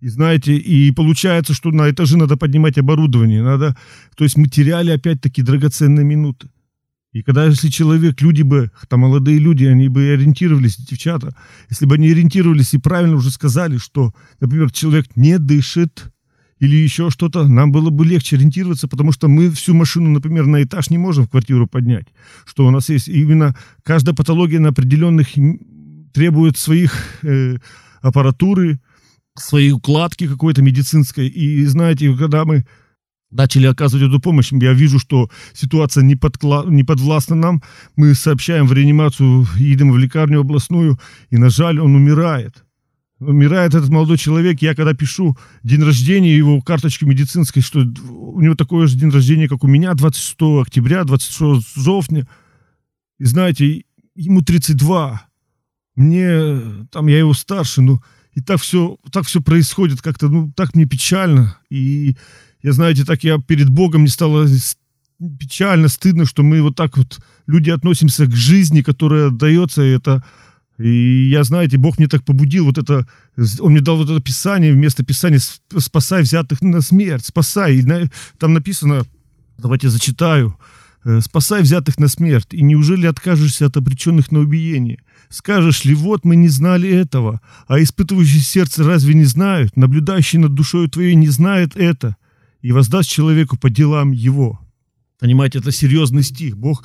И 0.00 0.08
знаете, 0.08 0.56
и 0.56 0.90
получается, 0.90 1.54
что 1.54 1.70
на 1.70 1.90
этаже 1.90 2.16
надо 2.16 2.36
поднимать 2.36 2.76
оборудование, 2.76 3.42
надо, 3.42 3.76
то 4.16 4.24
есть 4.24 4.36
мы 4.36 4.48
теряли 4.48 4.90
опять-таки 4.90 5.42
драгоценные 5.42 6.04
минуты. 6.04 6.48
И 7.14 7.22
когда, 7.22 7.46
если 7.46 7.68
человек, 7.68 8.20
люди 8.20 8.42
бы, 8.42 8.72
там 8.88 9.00
молодые 9.00 9.38
люди, 9.38 9.64
они 9.64 9.88
бы 9.88 10.10
ориентировались, 10.10 10.76
девчата, 10.76 11.34
если 11.70 11.86
бы 11.86 11.94
они 11.94 12.10
ориентировались 12.10 12.74
и 12.74 12.78
правильно 12.78 13.14
уже 13.14 13.30
сказали, 13.30 13.78
что, 13.78 14.12
например, 14.40 14.72
человек 14.72 15.06
не 15.14 15.38
дышит 15.38 16.12
или 16.58 16.74
еще 16.74 17.10
что-то, 17.10 17.46
нам 17.46 17.70
было 17.70 17.90
бы 17.90 18.04
легче 18.04 18.34
ориентироваться, 18.34 18.88
потому 18.88 19.12
что 19.12 19.28
мы 19.28 19.48
всю 19.50 19.74
машину, 19.74 20.10
например, 20.10 20.46
на 20.46 20.64
этаж 20.64 20.90
не 20.90 20.98
можем 20.98 21.26
в 21.26 21.30
квартиру 21.30 21.68
поднять. 21.68 22.08
Что 22.46 22.66
у 22.66 22.70
нас 22.72 22.88
есть 22.88 23.06
именно 23.06 23.54
каждая 23.84 24.16
патология 24.16 24.58
на 24.58 24.70
определенных 24.70 25.28
требует 26.12 26.58
своих 26.58 26.92
э, 27.22 27.58
аппаратуры, 28.00 28.80
своей 29.36 29.70
укладки 29.70 30.26
какой-то 30.26 30.62
медицинской. 30.62 31.28
И 31.28 31.64
знаете, 31.66 32.12
когда 32.16 32.44
мы 32.44 32.64
начали 33.34 33.66
оказывать 33.66 34.08
эту 34.08 34.20
помощь, 34.20 34.52
я 34.52 34.72
вижу, 34.72 34.98
что 34.98 35.28
ситуация 35.52 36.02
не, 36.02 36.16
подкла... 36.16 36.64
не 36.66 36.84
подвластна 36.84 37.36
нам, 37.36 37.62
мы 37.96 38.14
сообщаем 38.14 38.66
в 38.66 38.72
реанимацию, 38.72 39.46
едем 39.56 39.92
в 39.92 39.98
лекарню 39.98 40.40
областную, 40.40 40.98
и, 41.30 41.36
на 41.36 41.50
жаль, 41.50 41.80
он 41.80 41.94
умирает. 41.94 42.64
Умирает 43.18 43.74
этот 43.74 43.90
молодой 43.90 44.18
человек, 44.18 44.62
я 44.62 44.74
когда 44.74 44.94
пишу 44.94 45.36
день 45.62 45.82
рождения, 45.82 46.36
его 46.36 46.60
карточки 46.60 47.04
медицинской, 47.04 47.62
что 47.62 47.80
у 47.80 48.40
него 48.40 48.54
такое 48.54 48.86
же 48.86 48.96
день 48.96 49.10
рождения, 49.10 49.48
как 49.48 49.64
у 49.64 49.68
меня, 49.68 49.94
26 49.94 50.36
октября, 50.62 51.04
26 51.04 51.76
жовтня, 51.76 52.26
и 53.18 53.24
знаете, 53.24 53.84
ему 54.14 54.42
32, 54.42 55.26
мне, 55.96 56.60
там, 56.90 57.06
я 57.06 57.18
его 57.18 57.34
старше, 57.34 57.82
ну, 57.82 58.00
и 58.32 58.40
так 58.40 58.60
все, 58.60 58.96
так 59.12 59.26
все 59.26 59.40
происходит 59.40 60.02
как-то, 60.02 60.28
ну, 60.28 60.52
так 60.52 60.74
мне 60.74 60.86
печально, 60.86 61.56
и 61.70 62.16
я, 62.64 62.72
знаете, 62.72 63.04
так 63.04 63.22
я 63.24 63.38
перед 63.38 63.68
Богом 63.68 64.04
не 64.04 64.08
стало 64.08 64.48
печально, 65.38 65.88
стыдно, 65.88 66.24
что 66.24 66.42
мы 66.42 66.62
вот 66.62 66.74
так 66.74 66.96
вот, 66.96 67.20
люди 67.46 67.68
относимся 67.68 68.24
к 68.24 68.34
жизни, 68.34 68.80
которая 68.80 69.30
дается, 69.30 69.82
и 69.82 69.90
это... 69.90 70.24
И 70.78 71.28
я, 71.28 71.44
знаете, 71.44 71.76
Бог 71.76 71.98
мне 71.98 72.08
так 72.08 72.24
побудил, 72.24 72.64
вот 72.64 72.78
это, 72.78 73.06
Он 73.60 73.72
мне 73.72 73.80
дал 73.80 73.98
вот 73.98 74.10
это 74.10 74.20
писание, 74.20 74.72
вместо 74.72 75.04
писания 75.04 75.40
«спасай 75.78 76.22
взятых 76.22 76.62
на 76.62 76.80
смерть», 76.80 77.26
«спасай». 77.26 77.76
И 77.76 78.08
там 78.38 78.54
написано, 78.54 79.04
давайте 79.58 79.90
зачитаю, 79.90 80.58
«Э, 81.04 81.20
«спасай 81.20 81.62
взятых 81.62 81.98
на 81.98 82.08
смерть, 82.08 82.48
и 82.50 82.62
неужели 82.62 83.06
откажешься 83.06 83.66
от 83.66 83.76
обреченных 83.76 84.32
на 84.32 84.40
убиение?» 84.40 85.00
Скажешь 85.28 85.84
ли, 85.84 85.94
вот 85.94 86.24
мы 86.24 86.34
не 86.34 86.48
знали 86.48 86.88
этого, 86.88 87.40
а 87.66 87.80
испытывающие 87.80 88.40
сердце 88.40 88.84
разве 88.84 89.14
не 89.14 89.24
знают, 89.24 89.76
наблюдающий 89.76 90.38
над 90.38 90.54
душой 90.54 90.88
твоей 90.88 91.14
не 91.14 91.28
знает 91.28 91.76
это? 91.76 92.16
И 92.64 92.72
воздаст 92.72 93.10
человеку 93.10 93.58
по 93.58 93.68
делам 93.68 94.10
его. 94.12 94.58
Понимаете, 95.20 95.58
это 95.58 95.70
серьезный 95.70 96.22
стих. 96.22 96.56
Бог 96.56 96.82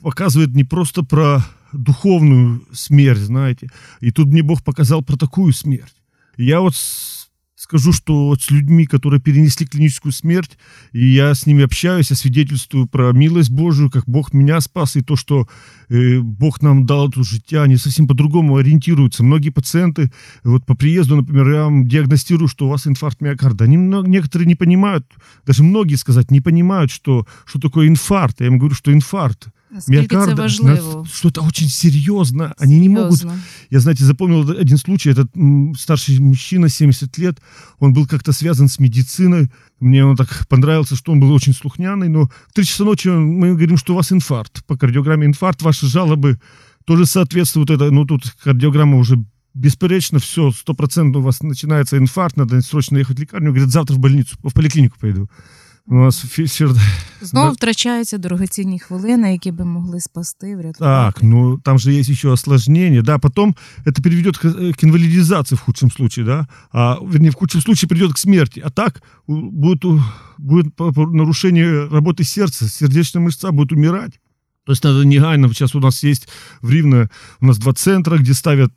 показывает 0.00 0.56
не 0.56 0.64
просто 0.64 1.04
про 1.04 1.46
духовную 1.72 2.66
смерть, 2.72 3.20
знаете. 3.20 3.68
И 4.00 4.10
тут 4.10 4.26
мне 4.26 4.42
Бог 4.42 4.64
показал 4.64 5.02
про 5.02 5.16
такую 5.16 5.52
смерть. 5.52 5.94
Я 6.36 6.60
вот 6.60 6.74
скажу, 7.60 7.92
что 7.92 8.34
с 8.40 8.50
людьми, 8.50 8.86
которые 8.86 9.20
перенесли 9.20 9.66
клиническую 9.66 10.12
смерть, 10.12 10.56
и 10.92 11.06
я 11.06 11.34
с 11.34 11.44
ними 11.44 11.62
общаюсь, 11.62 12.08
я 12.08 12.16
свидетельствую 12.16 12.86
про 12.88 13.12
милость 13.12 13.50
Божию, 13.50 13.90
как 13.90 14.04
Бог 14.06 14.32
меня 14.32 14.60
спас, 14.60 14.96
и 14.96 15.02
то, 15.02 15.14
что 15.14 15.46
э, 15.90 16.20
Бог 16.20 16.62
нам 16.62 16.86
дал 16.86 17.10
это 17.10 17.22
життя, 17.22 17.64
они 17.64 17.76
совсем 17.76 18.08
по-другому 18.08 18.56
ориентируются. 18.56 19.22
Многие 19.22 19.50
пациенты, 19.50 20.10
вот 20.42 20.64
по 20.64 20.74
приезду, 20.74 21.16
например, 21.16 21.50
я 21.50 21.64
вам 21.64 21.86
диагностирую, 21.86 22.48
что 22.48 22.64
у 22.64 22.70
вас 22.70 22.86
инфаркт 22.86 23.20
миокарда. 23.20 23.64
Они, 23.64 23.76
некоторые 23.76 24.46
не 24.46 24.54
понимают, 24.54 25.06
даже 25.44 25.62
многие 25.62 25.96
сказать, 25.96 26.30
не 26.30 26.40
понимают, 26.40 26.90
что, 26.90 27.26
что 27.44 27.60
такое 27.60 27.88
инфаркт. 27.88 28.40
Я 28.40 28.46
им 28.46 28.58
говорю, 28.58 28.74
что 28.74 28.90
инфаркт– 28.90 29.48
Наскільки 29.72 30.16
це 30.16 30.34
важливо? 30.34 31.06
Что 31.12 31.28
это 31.28 31.46
очень 31.46 31.68
серьезно. 31.68 32.54
Они 32.58 32.80
не 32.80 32.88
могут... 32.88 33.26
Я, 33.70 33.80
знаете, 33.80 34.04
запомнил 34.04 34.50
один 34.50 34.78
случай. 34.78 35.12
Этот 35.12 35.28
старший 35.78 36.20
мужчина, 36.20 36.68
70 36.68 37.18
лет, 37.18 37.40
он 37.78 37.92
был 37.92 38.06
как-то 38.06 38.32
связан 38.32 38.68
с 38.68 38.80
медициной. 38.80 39.48
Мне 39.80 40.04
он 40.04 40.16
так 40.16 40.46
понравился, 40.48 40.96
что 40.96 41.12
он 41.12 41.20
был 41.20 41.32
очень 41.32 41.54
слухняный. 41.54 42.08
Но 42.08 42.30
в 42.48 42.52
3 42.54 42.64
часа 42.64 42.84
ночи 42.84 43.08
мы 43.08 43.50
говорим, 43.50 43.76
что 43.76 43.92
у 43.92 43.96
вас 43.96 44.12
инфаркт. 44.12 44.64
По 44.66 44.76
кардиограмме 44.76 45.26
инфаркт. 45.26 45.62
Ваши 45.62 45.86
жалобы 45.86 46.38
тоже 46.84 47.06
соответствуют. 47.06 47.70
Это, 47.70 47.90
ну, 47.90 48.04
тут 48.06 48.22
кардиограмма 48.44 48.96
уже 48.98 49.24
бесперечно, 49.54 50.18
все, 50.18 50.52
стопроцентно 50.52 51.18
у 51.18 51.22
вас 51.22 51.42
начинается 51.42 51.98
инфаркт, 51.98 52.36
надо 52.36 52.60
срочно 52.62 52.98
ехать 52.98 53.18
в 53.18 53.20
лекарню. 53.20 53.50
Говорит, 53.50 53.68
завтра 53.68 53.94
в 53.94 53.98
больницу, 53.98 54.36
в 54.42 54.52
поликлинику 54.54 54.96
пойду. 55.00 55.28
У 55.89 55.95
нас 55.95 56.25
фішер... 56.25 56.69
Знову 57.21 57.51
втрачаються 57.51 58.17
дорогоцінні 58.17 58.79
хвилини, 58.79 59.31
які 59.31 59.51
би 59.51 59.65
могли 59.65 59.99
спасти, 59.99 60.55
врятувати. 60.55 60.79
Так, 60.79 61.23
ну 61.23 61.57
там 61.57 61.79
же 61.79 61.93
есть 61.93 62.09
еще 62.09 62.31
осложнение, 62.31 63.01
да, 63.01 63.17
потом 63.17 63.55
это 63.85 64.01
приведет 64.01 64.37
к, 64.37 64.45
э, 64.45 64.73
к 64.73 64.83
инвалидизации 64.83 65.55
в 65.55 65.59
худшем 65.59 65.91
случае, 65.91 66.25
да, 66.25 66.47
а, 66.71 66.97
вернее, 67.01 67.29
в 67.29 67.35
худшем 67.35 67.61
случае 67.61 67.89
придет 67.89 68.13
к 68.13 68.17
смерти, 68.17 68.61
а 68.65 68.69
так 68.69 69.01
будет, 69.27 69.83
будет 70.37 70.79
нарушение 71.13 71.87
работы 71.87 72.23
сердца, 72.23 72.67
сердечная 72.69 73.23
мышца 73.23 73.51
будет 73.51 73.71
умирать. 73.71 74.19
То 74.65 74.71
есть 74.71 74.83
надо 74.83 75.05
негайно, 75.05 75.47
сейчас 75.49 75.75
у 75.75 75.79
нас 75.79 76.03
есть 76.03 76.27
в 76.61 76.69
Ривно, 76.69 77.09
у 77.41 77.45
нас 77.45 77.57
два 77.57 77.73
центра, 77.73 78.17
где 78.17 78.33
ставят 78.33 78.71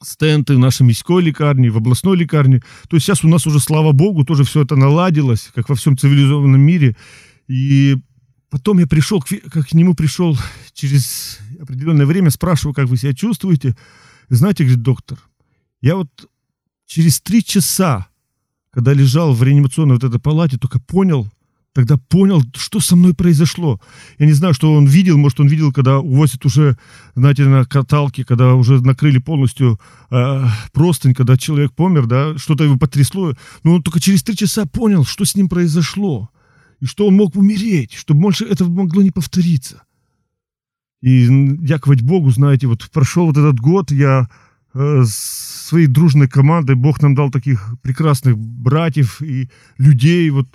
стенты 0.00 0.54
в 0.54 0.58
нашей 0.58 0.86
міської 0.86 1.26
лікарні, 1.26 1.70
в 1.70 1.76
областной 1.76 2.16
лікарні. 2.16 2.60
То 2.88 2.96
есть 2.96 3.06
сейчас 3.06 3.24
у 3.24 3.28
нас 3.28 3.46
уже, 3.46 3.60
слава 3.60 3.92
богу, 3.92 4.24
тоже 4.24 4.42
все 4.42 4.62
это 4.64 4.76
наладилось, 4.76 5.50
как 5.54 5.68
во 5.68 5.74
всем 5.74 5.96
цивилизованном 5.96 6.60
мире. 6.60 6.94
И 7.50 7.96
потом 8.50 8.78
я 8.78 8.86
пришел, 8.86 9.22
как 9.50 9.68
к 9.68 9.74
нему 9.74 9.94
пришел 9.94 10.38
через 10.72 11.38
определенное 11.60 12.06
время, 12.06 12.30
спрашиваю, 12.30 12.74
как 12.74 12.88
вы 12.88 12.96
себя 12.96 13.14
чувствуете. 13.14 13.76
И 14.30 14.34
знаете, 14.34 14.64
говорит 14.64 14.82
доктор, 14.82 15.18
я 15.80 15.96
вот 15.96 16.08
через 16.86 17.20
три 17.20 17.42
часа, 17.42 18.06
когда 18.70 18.94
лежал 18.94 19.34
в 19.34 19.42
реанимационной 19.42 19.94
вот 19.94 20.04
этой 20.04 20.20
палате, 20.20 20.58
только 20.58 20.80
понял, 20.80 21.28
тогда 21.73 21.97
понял, 21.97 22.43
что 22.55 22.79
со 22.79 22.95
мной 22.95 23.13
произошло. 23.13 23.79
Я 24.19 24.25
не 24.25 24.33
знаю, 24.33 24.53
что 24.53 24.73
он 24.73 24.85
видел, 24.85 25.17
может, 25.17 25.39
он 25.39 25.47
видел, 25.47 25.71
когда 25.71 25.99
увозят 25.99 26.45
уже, 26.45 26.77
знаете, 27.15 27.45
на 27.45 27.65
каталке, 27.65 28.25
когда 28.25 28.55
уже 28.55 28.81
накрыли 28.81 29.19
полностью 29.19 29.79
э, 30.09 30.43
простынь, 30.73 31.13
когда 31.13 31.37
человек 31.37 31.73
помер, 31.73 32.07
да, 32.07 32.37
что-то 32.37 32.65
его 32.65 32.77
потрясло. 32.77 33.33
Но 33.63 33.75
он 33.75 33.83
только 33.83 33.99
через 33.99 34.23
три 34.23 34.35
часа 34.35 34.65
понял, 34.65 35.05
что 35.05 35.23
с 35.23 35.35
ним 35.35 35.47
произошло, 35.47 36.29
и 36.81 36.85
что 36.85 37.07
он 37.07 37.15
мог 37.15 37.35
умереть, 37.35 37.93
чтобы 37.93 38.21
больше 38.21 38.45
этого 38.45 38.69
могло 38.69 39.01
не 39.01 39.11
повториться. 39.11 39.83
И 41.01 41.27
дяковать 41.29 42.01
Богу, 42.01 42.29
знаете, 42.31 42.67
вот 42.67 42.89
прошел 42.91 43.27
вот 43.27 43.37
этот 43.37 43.59
год, 43.59 43.91
я 43.91 44.29
э, 44.73 45.03
своей 45.05 45.87
дружной 45.87 46.27
командой, 46.27 46.75
Бог 46.75 47.01
нам 47.01 47.15
дал 47.15 47.31
таких 47.31 47.75
прекрасных 47.81 48.37
братьев 48.37 49.21
и 49.21 49.49
людей, 49.77 50.29
вот 50.31 50.47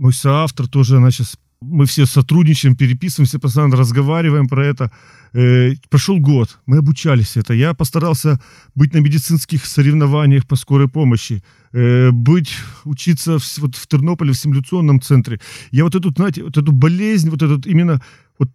мой 0.00 0.14
соавтор 0.14 0.66
тоже, 0.66 0.96
она 0.96 1.10
сейчас, 1.10 1.36
мы 1.60 1.84
все 1.84 2.06
сотрудничаем, 2.06 2.74
переписываемся, 2.74 3.38
постоянно 3.38 3.76
разговариваем 3.76 4.48
про 4.48 4.64
это. 4.64 4.90
Э, 5.34 5.74
прошел 5.90 6.18
год, 6.18 6.58
мы 6.66 6.78
обучались 6.78 7.36
это. 7.36 7.52
Я 7.52 7.74
постарался 7.74 8.40
быть 8.74 8.94
на 8.94 8.98
медицинских 8.98 9.66
соревнованиях 9.66 10.46
по 10.46 10.56
скорой 10.56 10.88
помощи, 10.88 11.44
э, 11.72 12.10
быть, 12.12 12.50
учиться 12.84 13.38
в, 13.38 13.58
вот 13.58 13.76
в 13.76 13.86
Тернополе 13.86 14.32
в 14.32 14.38
симуляционном 14.38 15.02
центре. 15.02 15.38
Я 15.70 15.84
вот 15.84 15.94
эту, 15.94 16.10
знаете, 16.12 16.44
вот 16.44 16.56
эту 16.56 16.72
болезнь, 16.72 17.28
вот 17.28 17.42
этот 17.42 17.66
именно 17.66 18.00
вот 18.38 18.48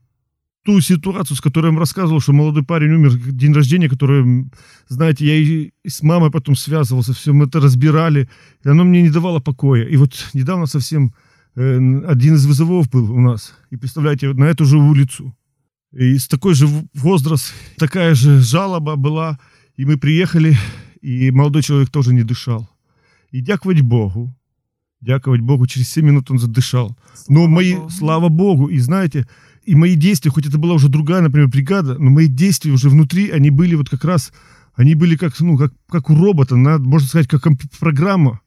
ту 0.64 0.82
ситуацию, 0.82 1.38
с 1.38 1.42
которой 1.42 1.66
я 1.66 1.72
вам 1.74 1.80
рассказывал, 1.80 2.22
что 2.22 2.34
молодой 2.34 2.64
парень 2.64 2.94
умер, 2.96 3.18
день 3.34 3.54
рождения, 3.54 3.88
который, 3.88 4.50
знаете, 4.88 5.28
я 5.28 5.36
и 5.36 5.72
с 5.88 6.02
мамой 6.02 6.32
потом 6.32 6.56
связывался, 6.56 7.14
все 7.14 7.34
мы 7.34 7.46
это 7.46 7.60
разбирали, 7.60 8.28
и 8.64 8.70
оно 8.70 8.84
мне 8.84 9.04
не 9.04 9.12
давало 9.12 9.40
покоя. 9.40 9.84
И 9.84 9.96
вот 9.96 10.32
недавно 10.34 10.66
совсем 10.66 11.14
один 11.56 12.36
из 12.36 12.46
вызовов 12.46 12.90
был 12.90 13.12
у 13.12 13.20
нас, 13.20 13.54
и 13.70 13.78
представляете, 13.78 14.34
на 14.34 14.46
эту 14.46 14.66
же 14.66 14.78
улицу, 14.78 15.36
и 15.92 16.18
с 16.18 16.28
такой 16.28 16.54
же 16.54 16.68
возраст, 16.94 17.54
такая 17.78 18.16
же 18.16 18.42
жалоба 18.42 18.98
была, 18.98 19.40
и 19.78 19.86
мы 19.86 19.98
приехали, 19.98 20.58
и 21.02 21.32
молодой 21.32 21.64
человек 21.64 21.90
тоже 21.90 22.14
не 22.14 22.24
дышал. 22.24 22.70
И 23.32 23.42
дяковать 23.42 23.82
Богу, 23.82 24.36
дяковать 25.02 25.42
Богу, 25.42 25.68
через 25.68 25.90
7 25.90 26.06
минут 26.06 26.32
он 26.32 26.40
задышал. 26.40 26.98
Слава 27.14 27.40
Но 27.40 27.48
мои, 27.48 27.76
Богу. 27.76 27.90
слава 27.90 28.30
Богу, 28.30 28.68
и 28.68 28.80
знаете, 28.80 29.28
и 29.64 29.76
мои 29.76 29.96
действия, 29.96 30.32
хоть 30.32 30.46
это 30.46 30.58
была 30.58 30.74
уже 30.74 30.90
другая, 30.90 31.22
например, 31.22 31.48
бригада, 31.48 31.98
но 31.98 32.10
мои 32.10 32.28
действия 32.28 32.72
уже 32.72 32.90
внутри, 32.90 33.30
они 33.30 33.50
были 33.50 33.76
вот 33.76 33.90
как 33.90 34.04
раз, 34.04 34.34
они 34.74 34.96
были 34.96 35.16
как, 35.16 35.40
ну, 35.40 35.58
как, 35.58 35.74
как 35.90 36.10
у 36.10 36.16
робота, 36.16 36.56
надо, 36.56 36.84
можно 36.84 37.08
сказать, 37.08 37.28
как 37.28 37.48
программа. 37.80 38.42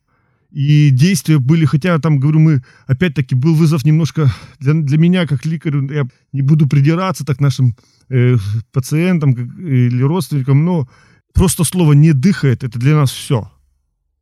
И 0.50 0.90
действия 0.90 1.38
были, 1.38 1.66
хотя 1.66 1.98
там, 1.98 2.18
говорю, 2.18 2.38
мы, 2.38 2.62
опять-таки, 2.86 3.34
был 3.34 3.54
вызов 3.54 3.84
немножко 3.84 4.32
для, 4.58 4.72
для 4.74 4.96
меня, 4.96 5.26
как 5.26 5.44
лекарю, 5.44 5.90
я 5.90 6.08
не 6.32 6.42
буду 6.42 6.66
придираться 6.66 7.24
так 7.24 7.40
нашим 7.40 7.76
э, 8.08 8.36
пациентам 8.72 9.32
или 9.32 10.02
родственникам, 10.02 10.64
но 10.64 10.88
просто 11.34 11.64
слово 11.64 11.92
«не 11.92 12.12
дыхает»— 12.12 12.62
это 12.64 12.78
для 12.78 12.96
нас 12.96 13.10
все. 13.10 13.50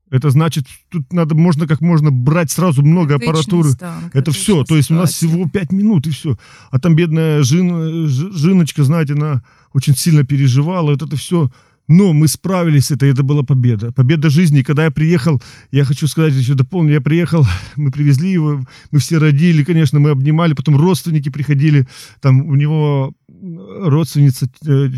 Это 0.08 0.30
значит, 0.30 0.66
тут 0.88 1.12
надо, 1.12 1.34
можно 1.34 1.66
как 1.66 1.80
можно 1.80 2.12
брать 2.12 2.50
сразу 2.50 2.82
много 2.82 3.16
аппаратуры. 3.16 3.70
Стан, 3.70 4.10
это 4.12 4.30
все. 4.30 4.62
То 4.62 4.76
есть 4.76 4.90
у 4.90 4.94
нас 4.94 5.12
всего 5.12 5.48
5 5.48 5.72
минут 5.72 6.06
и 6.06 6.10
все. 6.10 6.38
А 6.70 6.78
там 6.78 6.94
бедная 6.94 7.42
Жин, 7.42 8.06
Жиночка, 8.06 8.84
знаете, 8.84 9.14
она 9.14 9.42
очень 9.72 9.96
сильно 9.96 10.24
переживала. 10.24 10.92
Вот 10.92 11.02
это 11.02 11.16
все. 11.16 11.50
Но 11.88 12.12
мы 12.12 12.26
справились 12.26 12.86
с 12.86 12.90
этой, 12.90 13.10
это 13.10 13.22
была 13.22 13.42
победа. 13.42 13.92
Победа 13.92 14.28
жизни. 14.28 14.62
когда 14.62 14.84
я 14.84 14.90
приехал, 14.90 15.40
я 15.70 15.84
хочу 15.84 16.08
сказать, 16.08 16.34
еще 16.34 16.54
дополню, 16.54 16.94
я 16.94 17.00
приехал, 17.00 17.46
мы 17.76 17.90
привезли 17.90 18.32
его, 18.32 18.60
мы 18.90 18.98
все 18.98 19.18
родили, 19.18 19.62
конечно, 19.64 20.00
мы 20.00 20.10
обнимали, 20.10 20.54
потом 20.54 20.76
родственники 20.76 21.28
приходили, 21.28 21.86
там 22.20 22.42
у 22.48 22.56
него 22.56 23.14
родственница, 23.28 24.48
э, 24.66 24.90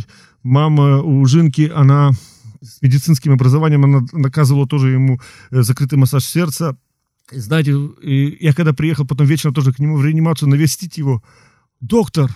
мама 0.42 1.02
у 1.02 1.24
Жинки, 1.26 1.70
она 1.74 2.12
с 2.62 2.82
медицинским 2.82 3.32
образованием, 3.32 3.84
она 3.84 4.06
наказывала 4.12 4.66
тоже 4.66 4.88
ему 4.90 5.20
э, 5.50 5.62
закрытый 5.62 5.98
массаж 5.98 6.24
сердца. 6.24 6.76
И 7.30 7.38
знаете, 7.38 7.74
я 8.40 8.54
когда 8.54 8.72
приехал 8.72 9.06
потом 9.06 9.26
вечером 9.26 9.52
тоже 9.52 9.72
к 9.72 9.78
нему 9.78 9.96
в 9.96 10.04
реанимацию 10.04 10.48
навестить 10.48 10.96
его, 10.96 11.22
доктор, 11.80 12.30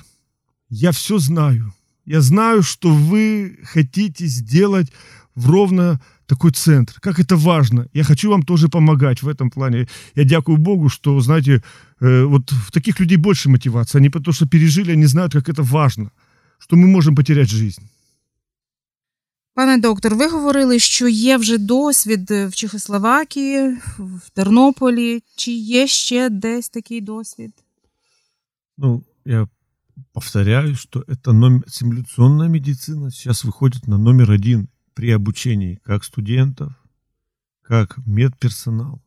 я 0.69 0.93
все 0.93 1.19
знаю. 1.19 1.73
Я 2.06 2.22
знаю, 2.22 2.64
что 2.64 2.90
вы 2.90 3.58
хотите 3.74 4.28
сделать 4.28 4.92
в 5.36 5.50
ровно 5.50 6.00
такой 6.26 6.52
центр. 6.52 6.94
Как 7.00 7.20
это 7.20 7.36
важно. 7.36 7.88
Я 7.94 8.04
хочу 8.04 8.30
вам 8.30 8.44
тоже 8.44 8.68
помогать 8.68 9.24
в 9.24 9.28
этом 9.28 9.50
плане. 9.50 9.88
Я 10.16 10.24
дякую 10.24 10.58
Богу, 10.58 10.90
что, 10.90 11.20
знаете, 11.22 11.62
э, 12.02 12.24
вот 12.26 12.52
в 12.52 12.72
таких 12.72 13.00
людей 13.00 13.18
больше 13.18 13.50
мотивации. 13.50 14.00
Они 14.00 14.10
потому 14.10 14.34
что 14.34 14.46
пережили, 14.46 14.94
они 14.94 15.08
знают, 15.08 15.34
как 15.34 15.50
это 15.50 15.64
важно. 15.64 16.12
Что 16.60 16.76
мы 16.76 16.88
можем 16.88 17.16
потерять 17.16 17.50
жизнь. 17.50 17.82
Пане 19.54 19.78
доктор, 19.78 20.16
ви 20.16 20.28
говорили, 20.28 20.80
що 20.80 21.08
є 21.08 21.38
вже 21.38 21.58
досвід 21.58 22.32
в 22.32 22.52
Чехословакії, 22.52 23.78
в 23.98 24.30
Тернополі. 24.34 25.24
Чи 25.36 25.52
є 25.52 25.88
ще 25.88 26.30
десь 26.30 26.70
такий 26.70 27.02
досвід? 27.02 27.52
Ну, 28.78 29.04
я 29.26 29.48
повторяю, 30.13 30.75
что 30.75 31.05
это 31.07 31.33
номер, 31.33 31.65
симуляционная 31.69 32.49
медицина 32.49 33.11
сейчас 33.11 33.45
выходит 33.45 33.87
на 33.87 33.99
номер 33.99 34.31
один 34.31 34.69
при 34.95 35.11
обучении 35.11 35.81
как 35.85 36.05
студентов, 36.05 36.73
как 37.63 37.99
медперсонал 38.07 39.03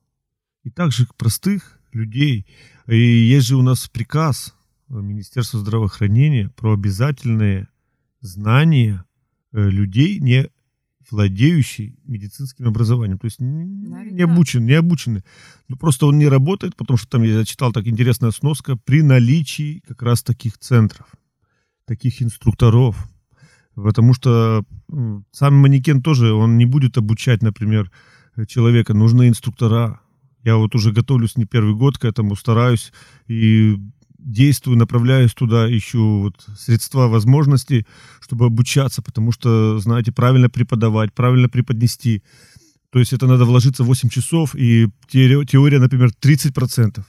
и 0.64 0.72
также 0.72 1.08
простых 1.18 1.80
людей. 1.92 2.48
И 2.88 2.98
есть 2.98 3.48
же 3.48 3.56
у 3.56 3.62
нас 3.62 3.88
приказ 3.88 4.56
Министерства 4.88 5.60
здравоохранения 5.60 6.50
про 6.50 6.74
обязательные 6.74 7.68
знания 8.22 9.06
Э, 9.56 9.70
людей, 9.70 10.20
не 10.20 10.50
владеющий 11.12 11.98
медицинским 12.06 12.68
образованием. 12.68 13.18
То 13.20 13.26
есть 13.26 13.40
не 13.40 14.22
обучен, 14.22 14.66
не 14.66 14.74
обученный. 14.74 15.24
Ну, 15.68 15.78
просто 15.78 16.06
он 16.08 16.18
не 16.18 16.28
работает, 16.28 16.76
потому 16.76 16.98
что 16.98 17.10
там 17.10 17.24
я 17.24 17.44
читал 17.46 17.72
так 17.72 17.88
интересная 17.88 18.32
сноска, 18.32 18.76
при 18.76 19.02
наличии 19.02 19.82
как 19.88 20.02
раз 20.02 20.24
таких 20.24 20.58
центров, 20.58 21.08
таких 21.86 22.22
инструкторов. 22.22 23.08
Потому 23.76 24.14
что 24.14 24.64
сам 25.32 25.56
манекен 25.56 26.02
тоже, 26.02 26.32
он 26.32 26.58
не 26.58 26.66
будет 26.66 26.98
обучать, 26.98 27.42
например, 27.42 27.92
человека. 28.48 28.94
Нужны 28.94 29.28
инструктора. 29.28 30.00
Я 30.44 30.58
вот 30.58 30.76
уже 30.76 30.92
готовлюсь 30.94 31.36
не 31.38 31.46
первый 31.46 31.76
год 31.76 31.98
к 31.98 32.06
этому, 32.06 32.36
стараюсь. 32.36 32.94
И 33.28 33.78
действую, 34.26 34.78
направляюсь 34.78 35.34
туда, 35.34 35.70
ищу 35.70 36.24
вот 36.24 36.46
средства, 36.58 37.08
возможности, 37.08 37.86
чтобы 38.20 38.46
обучаться, 38.48 39.02
потому 39.02 39.32
что, 39.32 39.80
знаете, 39.80 40.12
правильно 40.12 40.50
преподавать, 40.50 41.14
правильно 41.14 41.48
преподнести. 41.48 42.24
То 42.90 43.00
есть 43.00 43.14
это 43.14 43.28
надо 43.28 43.46
вложиться 43.46 43.84
8 43.84 44.10
часов, 44.10 44.56
и 44.56 44.90
теория, 45.08 45.80
например, 45.80 46.10
30%, 46.20 47.04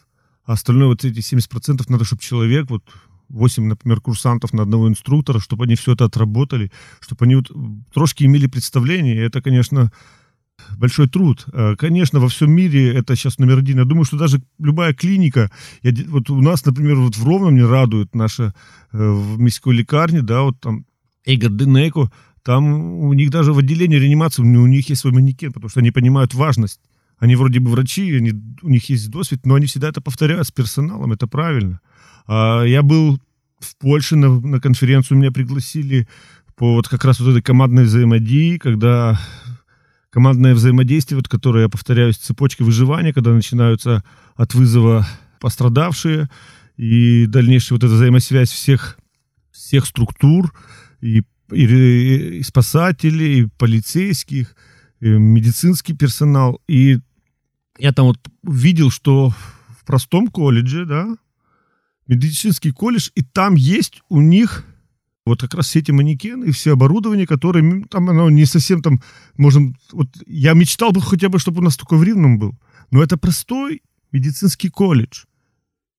а 0.44 0.52
остальное 0.52 0.88
вот 0.88 1.04
эти 1.04 1.20
70% 1.20 1.84
надо, 1.88 2.04
чтобы 2.04 2.22
человек, 2.22 2.70
вот 2.70 2.82
8, 3.28 3.64
например, 3.66 4.00
курсантов 4.00 4.52
на 4.52 4.62
одного 4.62 4.88
инструктора, 4.88 5.40
чтобы 5.40 5.64
они 5.64 5.74
все 5.74 5.92
это 5.92 6.04
отработали, 6.04 6.70
чтобы 7.00 7.24
они 7.24 7.36
вот 7.36 7.50
трошки 7.92 8.24
имели 8.24 8.46
представление. 8.46 9.16
Это, 9.24 9.42
конечно, 9.42 9.90
большой 10.77 11.07
труд. 11.07 11.45
Э, 11.53 11.75
конечно, 11.75 12.19
во 12.19 12.27
всем 12.27 12.51
мире 12.51 12.93
это 12.93 13.15
сейчас 13.15 13.39
номер 13.39 13.59
один. 13.59 13.77
Я 13.79 13.85
думаю, 13.85 14.05
что 14.05 14.17
даже 14.17 14.41
любая 14.59 14.93
клиника, 14.93 15.49
я, 15.83 15.91
вот 16.07 16.29
у 16.29 16.41
нас, 16.41 16.65
например, 16.65 16.95
вот 16.95 17.17
в 17.17 17.25
Ровном 17.25 17.55
не 17.55 17.65
радует 17.65 18.15
наша 18.15 18.43
э, 18.43 18.53
в 18.91 19.39
міській 19.39 19.71
лікарні, 19.71 20.21
да, 20.21 20.41
вот 20.41 20.59
там 20.59 20.85
Игорь 21.25 21.51
Денеко, 21.51 22.11
там 22.43 22.73
у 23.03 23.13
них 23.13 23.29
даже 23.29 23.51
в 23.51 23.57
отделении 23.57 23.99
реанимации 23.99 24.41
у 24.43 24.67
них 24.67 24.89
есть 24.89 25.01
свой 25.01 25.13
манекен, 25.13 25.51
потому 25.51 25.69
что 25.69 25.79
они 25.79 25.91
понимают 25.91 26.33
важность. 26.33 26.79
Они 27.19 27.35
вроде 27.35 27.59
бы 27.59 27.69
врачи, 27.69 28.17
они, 28.17 28.33
у 28.63 28.69
них 28.69 28.89
есть 28.89 29.11
досвид, 29.11 29.45
но 29.45 29.53
они 29.53 29.65
всегда 29.65 29.89
это 29.89 30.01
повторяют 30.01 30.47
с 30.47 30.51
персоналом, 30.51 31.11
это 31.11 31.27
правильно. 31.27 31.79
А 32.25 32.63
я 32.63 32.81
был 32.81 33.19
в 33.59 33.75
Польше 33.77 34.15
на, 34.15 34.39
на 34.39 34.59
конференцию, 34.59 35.19
меня 35.19 35.31
пригласили 35.31 36.07
по 36.55 36.73
вот 36.73 36.87
как 36.87 37.05
раз 37.05 37.19
вот 37.19 37.29
этой 37.29 37.43
командной 37.43 37.83
взаимодействии, 37.83 38.57
когда 38.57 39.19
командное 40.16 40.54
взаимодействие, 40.54 41.18
вот, 41.18 41.28
которое, 41.28 41.64
я 41.64 41.68
повторяюсь, 41.68 42.16
цепочки 42.16 42.62
выживания, 42.62 43.12
когда 43.12 43.32
начинаются 43.32 44.02
от 44.34 44.54
вызова 44.54 45.06
пострадавшие, 45.40 46.30
и 46.78 47.26
дальнейшая 47.26 47.76
вот 47.76 47.84
эта 47.84 47.92
взаимосвязь 47.92 48.50
всех, 48.50 48.98
всех 49.50 49.84
структур, 49.84 50.54
и, 51.02 51.22
и, 51.52 52.38
и 52.38 52.42
спасателей, 52.42 53.40
и 53.40 53.48
полицейских, 53.58 54.56
и 55.00 55.08
медицинский 55.08 55.92
персонал. 55.92 56.62
И 56.66 56.96
я 57.78 57.92
там 57.92 58.06
вот 58.06 58.18
видел, 58.42 58.90
что 58.90 59.28
в 59.28 59.84
простом 59.84 60.28
колледже, 60.28 60.86
да, 60.86 61.14
медицинский 62.06 62.70
колледж, 62.70 63.10
и 63.14 63.20
там 63.20 63.54
есть 63.54 64.00
у 64.08 64.22
них 64.22 64.64
вот 65.26 65.40
как 65.40 65.54
раз 65.54 65.66
все 65.66 65.80
эти 65.80 65.90
манекены 65.90 66.46
и 66.46 66.50
все 66.52 66.72
оборудование, 66.72 67.26
которое 67.26 67.84
там 67.90 68.08
оно 68.08 68.30
не 68.30 68.46
совсем 68.46 68.80
там, 68.80 69.02
можем, 69.36 69.76
вот 69.92 70.08
я 70.26 70.54
мечтал 70.54 70.92
бы 70.92 71.02
хотя 71.02 71.28
бы, 71.28 71.38
чтобы 71.38 71.60
у 71.60 71.64
нас 71.64 71.76
такой 71.76 71.98
в 71.98 72.04
Ривном 72.04 72.38
был, 72.38 72.54
но 72.90 73.02
это 73.02 73.18
простой 73.18 73.82
медицинский 74.12 74.70
колледж. 74.70 75.24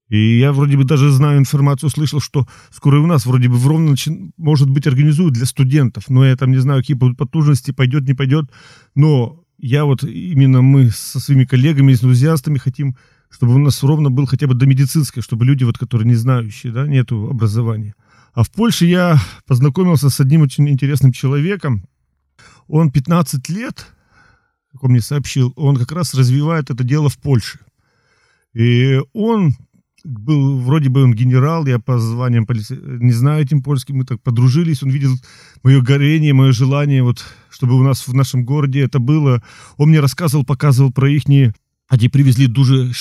И 0.09 0.39
я 0.39 0.53
вроде 0.53 0.77
бы 0.77 0.85
даже 0.85 1.11
знаю 1.11 1.39
информацию, 1.39 1.89
слышал, 1.89 2.21
что 2.21 2.47
скоро 2.71 2.97
и 2.97 3.01
у 3.01 3.05
нас 3.05 3.25
вроде 3.25 3.49
бы 3.49 3.57
в 3.57 3.67
Ровно 3.67 3.95
может 4.37 4.69
быть 4.69 4.87
организуют 4.87 5.33
для 5.33 5.45
студентов, 5.45 6.05
но 6.07 6.25
я 6.25 6.37
там 6.37 6.51
не 6.51 6.57
знаю, 6.57 6.79
какие 6.81 6.95
будут 6.95 7.17
потужности, 7.17 7.71
пойдет, 7.71 8.07
не 8.07 8.13
пойдет, 8.13 8.49
но 8.95 9.43
я 9.57 9.83
вот 9.83 10.03
именно 10.03 10.61
мы 10.61 10.89
со 10.91 11.19
своими 11.19 11.43
коллегами, 11.43 11.93
с 11.93 12.01
энтузиастами 12.01 12.57
хотим, 12.57 12.95
чтобы 13.29 13.55
у 13.55 13.57
нас 13.57 13.83
ровно 13.83 14.09
был 14.09 14.25
хотя 14.25 14.47
бы 14.47 14.53
до 14.53 14.65
медицинской, 14.65 15.21
чтобы 15.21 15.45
люди, 15.45 15.65
вот, 15.65 15.77
которые 15.77 16.07
не 16.07 16.15
знающие, 16.15 16.71
да, 16.71 16.87
нету 16.87 17.27
образования, 17.29 17.93
а 18.37 18.43
в 18.43 18.51
Польше 18.51 18.85
я 18.85 19.19
познакомился 19.47 20.11
с 20.11 20.19
одним 20.19 20.43
очень 20.43 20.69
интересным 20.69 21.11
человеком. 21.11 21.87
Он 22.67 22.91
15 22.91 23.49
лет, 23.49 23.87
как 24.71 24.83
он 24.83 24.91
мне 24.91 25.01
сообщил, 25.01 25.53
он 25.55 25.75
как 25.75 25.91
раз 25.91 26.13
развивает 26.13 26.69
это 26.69 26.83
дело 26.83 27.09
в 27.09 27.17
Польше. 27.17 27.57
И 28.53 28.99
он 29.13 29.55
был, 30.03 30.59
вроде 30.59 30.89
бы 30.89 31.01
он 31.01 31.15
генерал, 31.15 31.65
я 31.65 31.79
по 31.79 31.97
званиям 31.97 32.45
полиции, 32.45 32.77
не 32.79 33.11
знаю 33.11 33.43
этим 33.43 33.63
польским, 33.63 33.95
мы 33.95 34.05
так 34.05 34.21
подружились, 34.21 34.83
он 34.83 34.91
видел 34.91 35.15
мое 35.63 35.81
горение, 35.81 36.35
мое 36.35 36.51
желание, 36.51 37.01
вот, 37.01 37.25
чтобы 37.49 37.73
у 37.73 37.81
нас 37.81 38.07
в 38.07 38.13
нашем 38.13 38.45
городе 38.45 38.81
это 38.81 38.99
было. 38.99 39.41
Он 39.77 39.89
мне 39.89 39.99
рассказывал, 39.99 40.45
показывал 40.45 40.93
про 40.93 41.09
их 41.09 41.27
Они 41.87 42.09
привезли 42.09 42.47
дуже, 42.47 42.91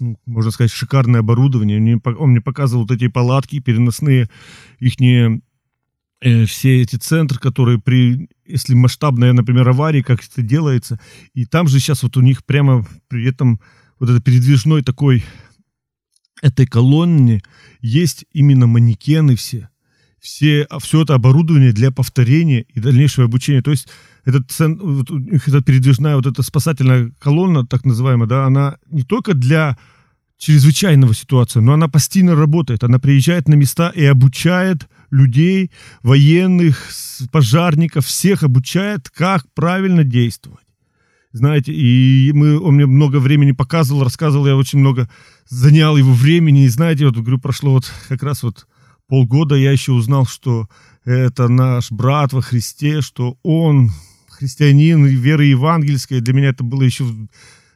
ну, 0.00 0.18
можно 0.24 0.50
сказать, 0.50 0.72
шикарное 0.72 1.20
оборудование. 1.20 2.00
Он 2.18 2.30
мне 2.30 2.40
показывал 2.40 2.84
вот 2.84 2.90
эти 2.90 3.08
палатки 3.08 3.60
переносные, 3.60 4.30
их 4.78 4.94
э, 5.00 6.46
все 6.46 6.80
эти 6.80 6.96
центры, 6.96 7.38
которые 7.38 7.78
при, 7.78 8.30
если 8.46 8.74
масштабная, 8.74 9.34
например, 9.34 9.68
авария, 9.68 10.02
как 10.02 10.24
это 10.24 10.40
делается, 10.40 10.98
и 11.34 11.44
там 11.44 11.68
же 11.68 11.78
сейчас 11.80 12.02
вот 12.02 12.16
у 12.16 12.22
них 12.22 12.44
прямо 12.44 12.86
при 13.08 13.26
этом 13.26 13.60
вот 13.98 14.08
это 14.08 14.20
передвижной 14.20 14.82
такой 14.82 15.22
этой 16.40 16.66
колонне 16.66 17.42
есть 17.80 18.24
именно 18.32 18.66
манекены 18.66 19.36
все, 19.36 19.68
все, 20.20 20.66
все 20.80 21.02
это 21.02 21.14
оборудование 21.14 21.72
для 21.72 21.90
повторения 21.90 22.66
и 22.74 22.80
дальнейшего 22.80 23.26
обучения. 23.26 23.62
То 23.62 23.70
есть 23.70 23.88
этот, 24.24 24.50
вот, 24.58 25.10
эта 25.10 25.62
передвижная 25.62 26.16
вот 26.16 26.26
эта 26.26 26.42
спасательная 26.42 27.12
колонна, 27.18 27.66
так 27.66 27.84
называемая, 27.84 28.28
да, 28.28 28.46
она 28.46 28.76
не 28.90 29.02
только 29.02 29.34
для 29.34 29.78
чрезвычайного 30.38 31.14
ситуации, 31.14 31.60
но 31.60 31.74
она 31.74 31.88
постоянно 31.88 32.34
работает. 32.34 32.82
Она 32.82 32.98
приезжает 32.98 33.48
на 33.48 33.54
места 33.54 33.92
и 33.94 34.04
обучает 34.04 34.88
людей, 35.10 35.70
военных, 36.02 36.88
пожарников, 37.30 38.06
всех 38.06 38.42
обучает, 38.42 39.10
как 39.10 39.44
правильно 39.54 40.02
действовать. 40.04 40.64
Знаете, 41.32 41.72
и 41.72 42.32
мы, 42.32 42.58
он 42.58 42.74
мне 42.74 42.86
много 42.86 43.18
времени 43.18 43.52
показывал, 43.52 44.02
рассказывал, 44.02 44.46
я 44.46 44.56
очень 44.56 44.80
много 44.80 45.08
занял 45.48 45.96
его 45.96 46.12
времени, 46.12 46.64
и 46.64 46.68
знаете, 46.68 47.06
вот, 47.06 47.16
говорю, 47.16 47.38
прошло 47.38 47.72
вот 47.72 47.92
как 48.08 48.22
раз 48.22 48.42
вот 48.42 48.66
полгода, 49.10 49.56
я 49.56 49.72
еще 49.72 49.92
узнал, 49.92 50.24
что 50.24 50.68
это 51.04 51.48
наш 51.48 51.90
брат 51.90 52.32
во 52.32 52.40
Христе, 52.40 53.00
что 53.00 53.36
он 53.42 53.90
христианин 54.28 55.04
веры 55.04 55.46
евангельской. 55.46 56.20
Для 56.20 56.32
меня 56.32 56.50
это 56.50 56.62
было 56.62 56.82
еще, 56.82 57.04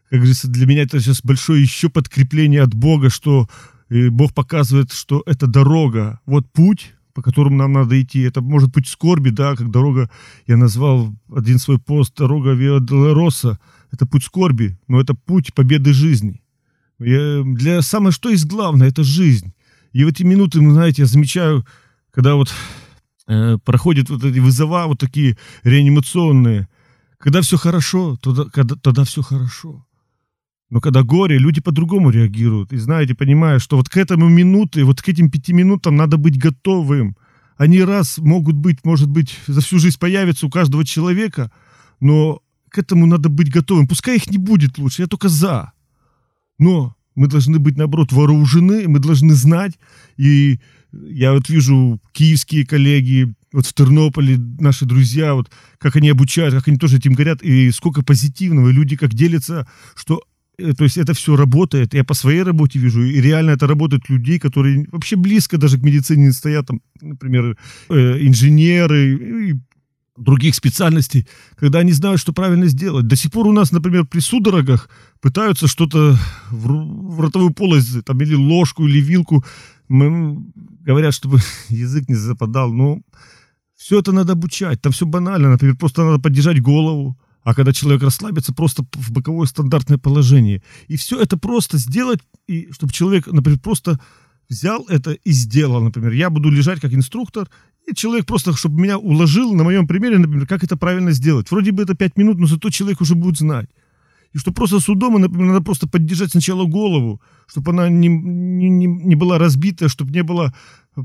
как 0.09 0.21
говорится, 0.21 0.47
для 0.47 0.65
меня 0.67 0.83
это 0.83 1.01
сейчас 1.01 1.23
большое 1.23 1.61
еще 1.61 1.89
подкрепление 1.89 2.63
от 2.63 2.73
Бога, 2.73 3.11
что 3.11 3.49
э, 3.91 4.11
Бог 4.11 4.33
показывает, 4.33 4.93
что 4.93 5.25
это 5.27 5.49
дорога, 5.49 6.21
вот 6.25 6.51
путь, 6.53 6.95
по 7.15 7.21
которому 7.21 7.57
нам 7.57 7.73
надо 7.73 8.01
идти. 8.01 8.21
Это 8.21 8.41
может 8.41 8.73
быть 8.73 8.87
скорби, 8.87 9.31
да, 9.31 9.57
как 9.57 9.73
дорога, 9.73 10.09
я 10.47 10.57
назвал 10.57 11.13
один 11.35 11.59
свой 11.59 11.81
пост, 11.81 12.15
дорога 12.17 12.53
Виа 12.53 12.79
Долороса. 12.79 13.59
Это 13.91 14.07
путь 14.07 14.23
скорби, 14.23 14.79
но 14.87 15.01
это 15.01 15.15
путь 15.15 15.53
победы 15.53 15.93
жизни. 15.93 16.41
Я, 17.01 17.43
для 17.45 17.83
самое, 17.83 18.13
что 18.13 18.31
есть 18.31 18.47
главное, 18.47 18.89
это 18.89 19.03
жизнь. 19.03 19.53
И 19.95 20.03
в 20.05 20.09
эти 20.09 20.25
минуты, 20.25 20.61
вы 20.61 20.73
знаете, 20.73 21.03
я 21.03 21.07
замечаю, 21.07 21.65
когда 22.11 22.35
вот 22.35 22.53
э, 23.29 23.59
проходят 23.65 24.11
вот 24.11 24.25
эти 24.25 24.41
вызова, 24.41 24.87
вот 24.87 24.99
такие 24.99 25.39
реанимационные, 25.63 26.69
когда 27.19 27.41
все 27.43 27.57
хорошо, 27.57 28.19
тогда, 28.21 28.45
когда, 28.47 28.75
тогда 28.75 29.05
все 29.05 29.23
хорошо. 29.23 29.87
Но 30.69 30.81
когда 30.81 31.05
горе, 31.05 31.39
люди 31.39 31.61
по-другому 31.61 32.11
реагируют. 32.11 32.73
И 32.73 32.77
знаете, 32.77 33.15
понимая, 33.15 33.61
что 33.61 33.77
вот 33.77 33.89
к 33.89 33.97
этому 33.97 34.29
минуты, 34.29 34.85
вот 34.85 35.01
к 35.01 35.09
этим 35.09 35.31
пяти 35.31 35.53
минутам 35.53 35.95
надо 35.95 36.17
быть 36.17 36.39
готовым. 36.39 37.17
Они 37.57 37.81
раз 37.81 38.19
могут 38.19 38.57
быть, 38.57 38.85
может 38.85 39.09
быть, 39.09 39.39
за 39.47 39.61
всю 39.61 39.79
жизнь 39.79 40.01
появятся 40.01 40.47
у 40.49 40.51
каждого 40.51 40.85
человека, 40.85 41.53
но 42.01 42.43
к 42.69 42.79
этому 42.79 43.07
надо 43.07 43.29
быть 43.29 43.49
готовым. 43.49 43.87
Пускай 43.87 44.17
их 44.17 44.29
не 44.29 44.39
будет 44.39 44.77
лучше, 44.77 45.03
я 45.03 45.07
только 45.07 45.29
за. 45.29 45.71
Но 46.59 46.97
мы 47.15 47.29
должны 47.29 47.59
быть, 47.59 47.77
наоборот, 47.77 48.13
вооружены, 48.13 48.89
мы 48.89 48.99
должны 48.99 49.35
знать. 49.35 49.79
И 50.17 50.61
я 50.93 51.33
вот 51.33 51.49
вижу 51.49 52.01
киевские 52.13 52.67
коллеги, 52.67 53.35
вот 53.53 53.67
в 53.67 53.73
Тернополе 53.73 54.37
наши 54.59 54.85
друзья, 54.85 55.35
вот 55.35 55.51
как 55.79 55.97
они 55.97 56.11
обучают, 56.11 56.55
как 56.55 56.69
они 56.69 56.77
тоже 56.77 56.99
этим 56.99 57.15
горят, 57.15 57.43
и 57.43 57.71
сколько 57.71 58.03
позитивного, 58.03 58.69
и 58.69 58.73
люди 58.73 58.97
как 58.97 59.15
делятся, 59.15 59.67
что 59.95 60.23
э, 60.59 60.73
то 60.73 60.85
есть 60.85 60.99
это 60.99 61.15
все 61.15 61.37
работает. 61.37 61.95
Я 61.95 62.05
по 62.05 62.15
своей 62.15 62.43
работе 62.43 62.79
вижу, 62.79 63.05
и 63.05 63.21
реально 63.21 63.53
это 63.53 63.67
работает 63.67 64.09
людей, 64.09 64.39
которые 64.39 64.87
вообще 64.91 65.17
близко 65.17 65.57
даже 65.57 65.79
к 65.79 65.83
медицине 65.83 66.27
не 66.27 66.33
стоят, 66.33 66.67
там, 66.67 66.81
например, 67.01 67.57
э, 67.89 68.19
инженеры, 68.27 69.61
других 70.17 70.55
специальностей, 70.55 71.27
когда 71.57 71.81
они 71.81 71.93
знают, 71.93 72.21
что 72.21 72.33
правильно 72.33 72.67
сделать. 72.67 73.07
До 73.07 73.17
сих 73.17 73.33
пор 73.33 73.47
у 73.47 73.53
нас, 73.53 73.73
например, 73.73 74.05
при 74.05 74.21
судорогах 74.21 74.89
пытаются 75.21 75.67
что-то 75.67 76.17
в, 76.51 77.21
ротовую 77.21 77.53
полость, 77.53 78.05
там, 78.05 78.21
или 78.21 78.35
ложку, 78.35 78.87
или 78.87 79.01
вилку, 79.01 79.45
мы, 79.89 80.45
говорят, 80.81 81.15
чтобы 81.15 81.41
язык 81.69 82.09
не 82.09 82.15
западал, 82.15 82.73
но 82.73 83.01
все 83.77 83.99
это 83.99 84.13
надо 84.13 84.33
обучать, 84.33 84.81
там 84.81 84.93
все 84.93 85.05
банально, 85.05 85.51
например, 85.51 85.77
просто 85.77 86.05
надо 86.05 86.23
поддержать 86.23 86.63
голову, 86.63 87.19
а 87.43 87.55
когда 87.55 87.73
человек 87.73 88.03
расслабится, 88.03 88.55
просто 88.55 88.85
в 88.95 89.13
боковое 89.13 89.47
стандартное 89.47 89.99
положение. 89.99 90.63
И 90.89 90.97
все 90.97 91.21
это 91.21 91.37
просто 91.37 91.77
сделать, 91.77 92.21
и 92.47 92.71
чтобы 92.73 92.93
человек, 92.93 93.27
например, 93.27 93.59
просто 93.61 94.01
взял 94.49 94.87
это 94.89 95.13
и 95.13 95.33
сделал, 95.33 95.83
например. 95.83 96.13
Я 96.13 96.31
буду 96.31 96.51
лежать 96.51 96.81
как 96.81 96.95
инструктор, 96.95 97.49
и 97.87 97.95
человек 97.95 98.27
просто, 98.27 98.53
чтобы 98.53 98.81
меня 98.81 98.99
уложил 98.99 99.55
на 99.55 99.65
моем 99.65 99.87
примере, 99.87 100.19
например, 100.19 100.47
как 100.47 100.65
это 100.65 100.77
правильно 100.77 101.13
сделать. 101.13 101.51
Вроде 101.51 101.73
бы 101.73 101.83
это 101.83 101.95
5 101.95 102.17
минут, 102.17 102.39
но 102.39 102.47
зато 102.47 102.71
человек 102.71 103.01
уже 103.01 103.15
будет 103.15 103.39
знать. 103.39 103.69
И 104.33 104.39
что 104.39 104.53
просто 104.53 104.81
судом, 104.81 105.21
например, 105.21 105.47
надо 105.47 105.65
просто 105.65 105.87
поддержать 105.87 106.31
сначала 106.31 106.65
голову, 106.65 107.21
чтобы 107.47 107.71
она 107.71 107.89
не, 107.89 108.09
не, 108.09 108.87
не 108.87 109.15
была 109.15 109.39
разбита, 109.39 109.89
чтобы 109.89 110.13
не 110.13 110.23
было 110.23 110.53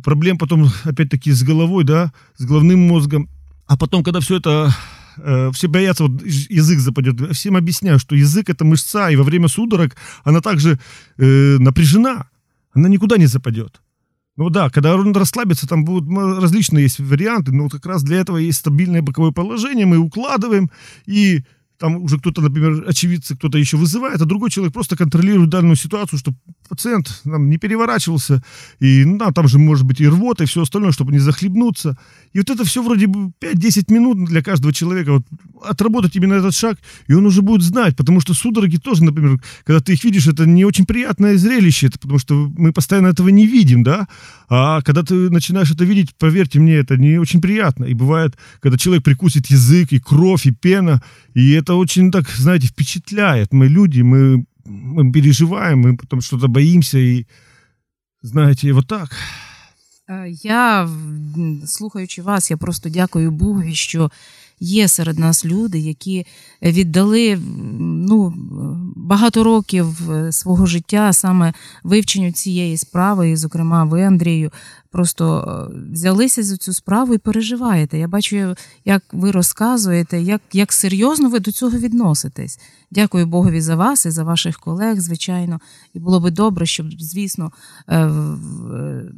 проблем 0.04 0.38
потом, 0.38 0.68
опять-таки, 0.84 1.32
с 1.32 1.44
головой, 1.44 1.84
да, 1.84 2.12
с 2.38 2.46
головным 2.46 2.88
мозгом. 2.88 3.30
А 3.68 3.78
потом, 3.78 4.04
когда 4.04 4.20
все 4.20 4.38
это 4.38 4.74
э, 5.18 5.52
все 5.54 5.68
боятся, 5.68 6.06
вот 6.06 6.24
язык 6.26 6.80
западет. 6.80 7.36
Всем 7.36 7.56
объясняю, 7.56 8.00
что 8.00 8.16
язык 8.16 8.50
это 8.50 8.66
мышца, 8.66 9.12
и 9.12 9.16
во 9.16 9.24
время 9.24 9.48
судорог 9.48 9.96
она 10.24 10.42
также 10.42 10.80
э, 11.18 11.58
напряжена. 11.60 12.30
Она 12.74 12.90
никуда 12.90 13.18
не 13.18 13.28
западет. 13.28 13.82
Ну 14.40 14.50
да, 14.50 14.70
когда 14.70 14.96
он 14.96 15.14
расслабится, 15.14 15.68
там 15.68 15.84
будут 15.84 16.08
различные 16.42 16.84
есть 16.84 17.02
варианты, 17.02 17.52
но 17.52 17.68
как 17.68 17.86
раз 17.86 18.04
для 18.04 18.22
этого 18.22 18.38
есть 18.38 18.60
стабильное 18.60 19.02
боковое 19.02 19.32
положение, 19.32 19.86
мы 19.86 19.98
укладываем, 19.98 20.72
и 21.06 21.44
там 21.80 22.04
уже 22.04 22.20
кто-то, 22.20 22.42
например, 22.42 22.84
очевидцы, 22.88 23.36
кто-то 23.36 23.58
еще 23.58 23.78
вызывает, 23.78 24.22
а 24.22 24.26
другой 24.26 24.52
человек 24.52 24.74
просто 24.74 24.96
контролирует 24.98 25.50
данную 25.50 25.76
ситуацию, 25.76 26.20
чтобы 26.20 26.38
пациент 26.68 27.22
нам 27.24 27.50
не 27.50 27.58
переворачивался, 27.58 28.44
и 28.80 29.06
ну, 29.06 29.18
там 29.32 29.48
же 29.48 29.58
может 29.58 29.86
быть 29.86 30.02
и 30.02 30.08
рвота, 30.08 30.44
и 30.44 30.48
все 30.48 30.62
остальное, 30.62 30.92
чтобы 30.92 31.12
не 31.12 31.20
захлебнуться. 31.20 31.98
И 32.34 32.40
вот 32.40 32.50
это 32.50 32.64
все 32.64 32.84
вроде 32.84 33.08
бы 33.08 33.32
5-10 33.42 33.94
минут 33.94 34.26
для 34.26 34.44
каждого 34.44 34.74
человека, 34.74 35.14
вот 35.14 35.24
отработать 35.64 36.16
именно 36.16 36.34
этот 36.34 36.54
шаг, 36.54 36.78
и 37.08 37.14
он 37.14 37.26
уже 37.26 37.42
будет 37.42 37.64
знать, 37.64 37.96
потому 37.96 38.22
что 38.22 38.34
судороги 38.34 38.78
тоже, 38.78 39.04
например, 39.04 39.42
когда 39.64 39.80
ты 39.80 39.94
их 39.94 40.04
видишь, 40.04 40.28
это 40.28 40.46
не 40.46 40.66
очень 40.66 40.86
приятное 40.86 41.38
зрелище, 41.38 41.88
это 41.88 41.98
потому 42.00 42.20
что 42.20 42.52
мы 42.58 42.74
постоянно 42.74 43.08
этого 43.08 43.30
не 43.30 43.48
видим, 43.48 43.84
да, 43.84 44.08
а 44.50 44.82
когда 44.82 45.04
ты 45.04 45.30
начинаешь 45.30 45.72
это 45.72 45.86
видеть, 45.86 46.16
поверьте 46.18 46.60
мне, 46.60 46.76
это 46.76 46.98
не 46.98 47.20
очень 47.20 47.42
приятно. 47.42 47.86
И 47.86 47.94
бывает, 47.94 48.36
когда 48.60 48.78
человек 48.78 49.04
прикусит 49.04 49.48
язык, 49.48 49.92
и 49.92 50.00
кровь, 50.00 50.48
и 50.48 50.52
пена, 50.52 51.02
и 51.36 51.52
это 51.52 51.69
очень 51.69 52.11
так, 52.11 52.29
знаете, 52.29 52.67
впечатляет. 52.67 53.53
Мы 53.53 53.69
люди, 53.69 54.03
мы, 54.03 54.45
мы 54.65 55.13
переживаем, 55.13 55.81
мы 55.81 55.97
потом 55.97 56.21
что-то 56.21 56.49
боимся, 56.49 56.99
и 56.99 57.27
знаете, 58.23 58.73
вот 58.73 58.87
так. 58.87 59.11
Я, 60.29 60.89
слухаючи 61.67 62.23
вас, 62.23 62.51
я 62.51 62.57
просто 62.57 62.89
дякую 62.89 63.31
Богу, 63.31 63.63
що 63.73 64.11
є 64.61 64.89
серед 64.89 65.19
нас 65.19 65.45
люди, 65.45 65.79
які 65.79 66.27
віддали 66.63 67.39
ну, 67.81 68.35
багато 68.97 69.45
років 69.45 70.01
свого 70.31 70.67
життя 70.67 71.13
саме 71.13 71.53
вивченню 71.83 72.33
цієї 72.33 72.77
справи, 72.77 73.31
і, 73.31 73.37
зокрема, 73.37 73.85
ви, 73.85 74.03
Андрію, 74.03 74.51
просто 74.92 75.46
взялися 75.92 76.44
за 76.44 76.58
цю 76.58 76.74
справу 76.74 77.14
і 77.14 77.18
переживаєте. 77.18 77.98
Я 77.98 78.08
бачу, 78.08 78.56
як 78.86 79.04
ви 79.12 79.32
розказуєте, 79.32 80.22
як, 80.22 80.42
як 80.54 80.74
серйозно 80.74 81.30
ви 81.30 81.40
до 81.40 81.52
цього 81.52 81.78
відноситесь. 81.78 82.60
Дякую 82.92 83.26
Богові 83.26 83.62
за 83.62 83.76
вас 83.76 84.06
і 84.06 84.10
за 84.10 84.24
ваших 84.24 84.60
колег, 84.60 85.00
звичайно. 85.00 85.60
І 85.94 86.00
було 86.00 86.20
би 86.20 86.32
добре, 86.32 86.66
щоб, 86.66 86.86
звісно, 87.00 87.52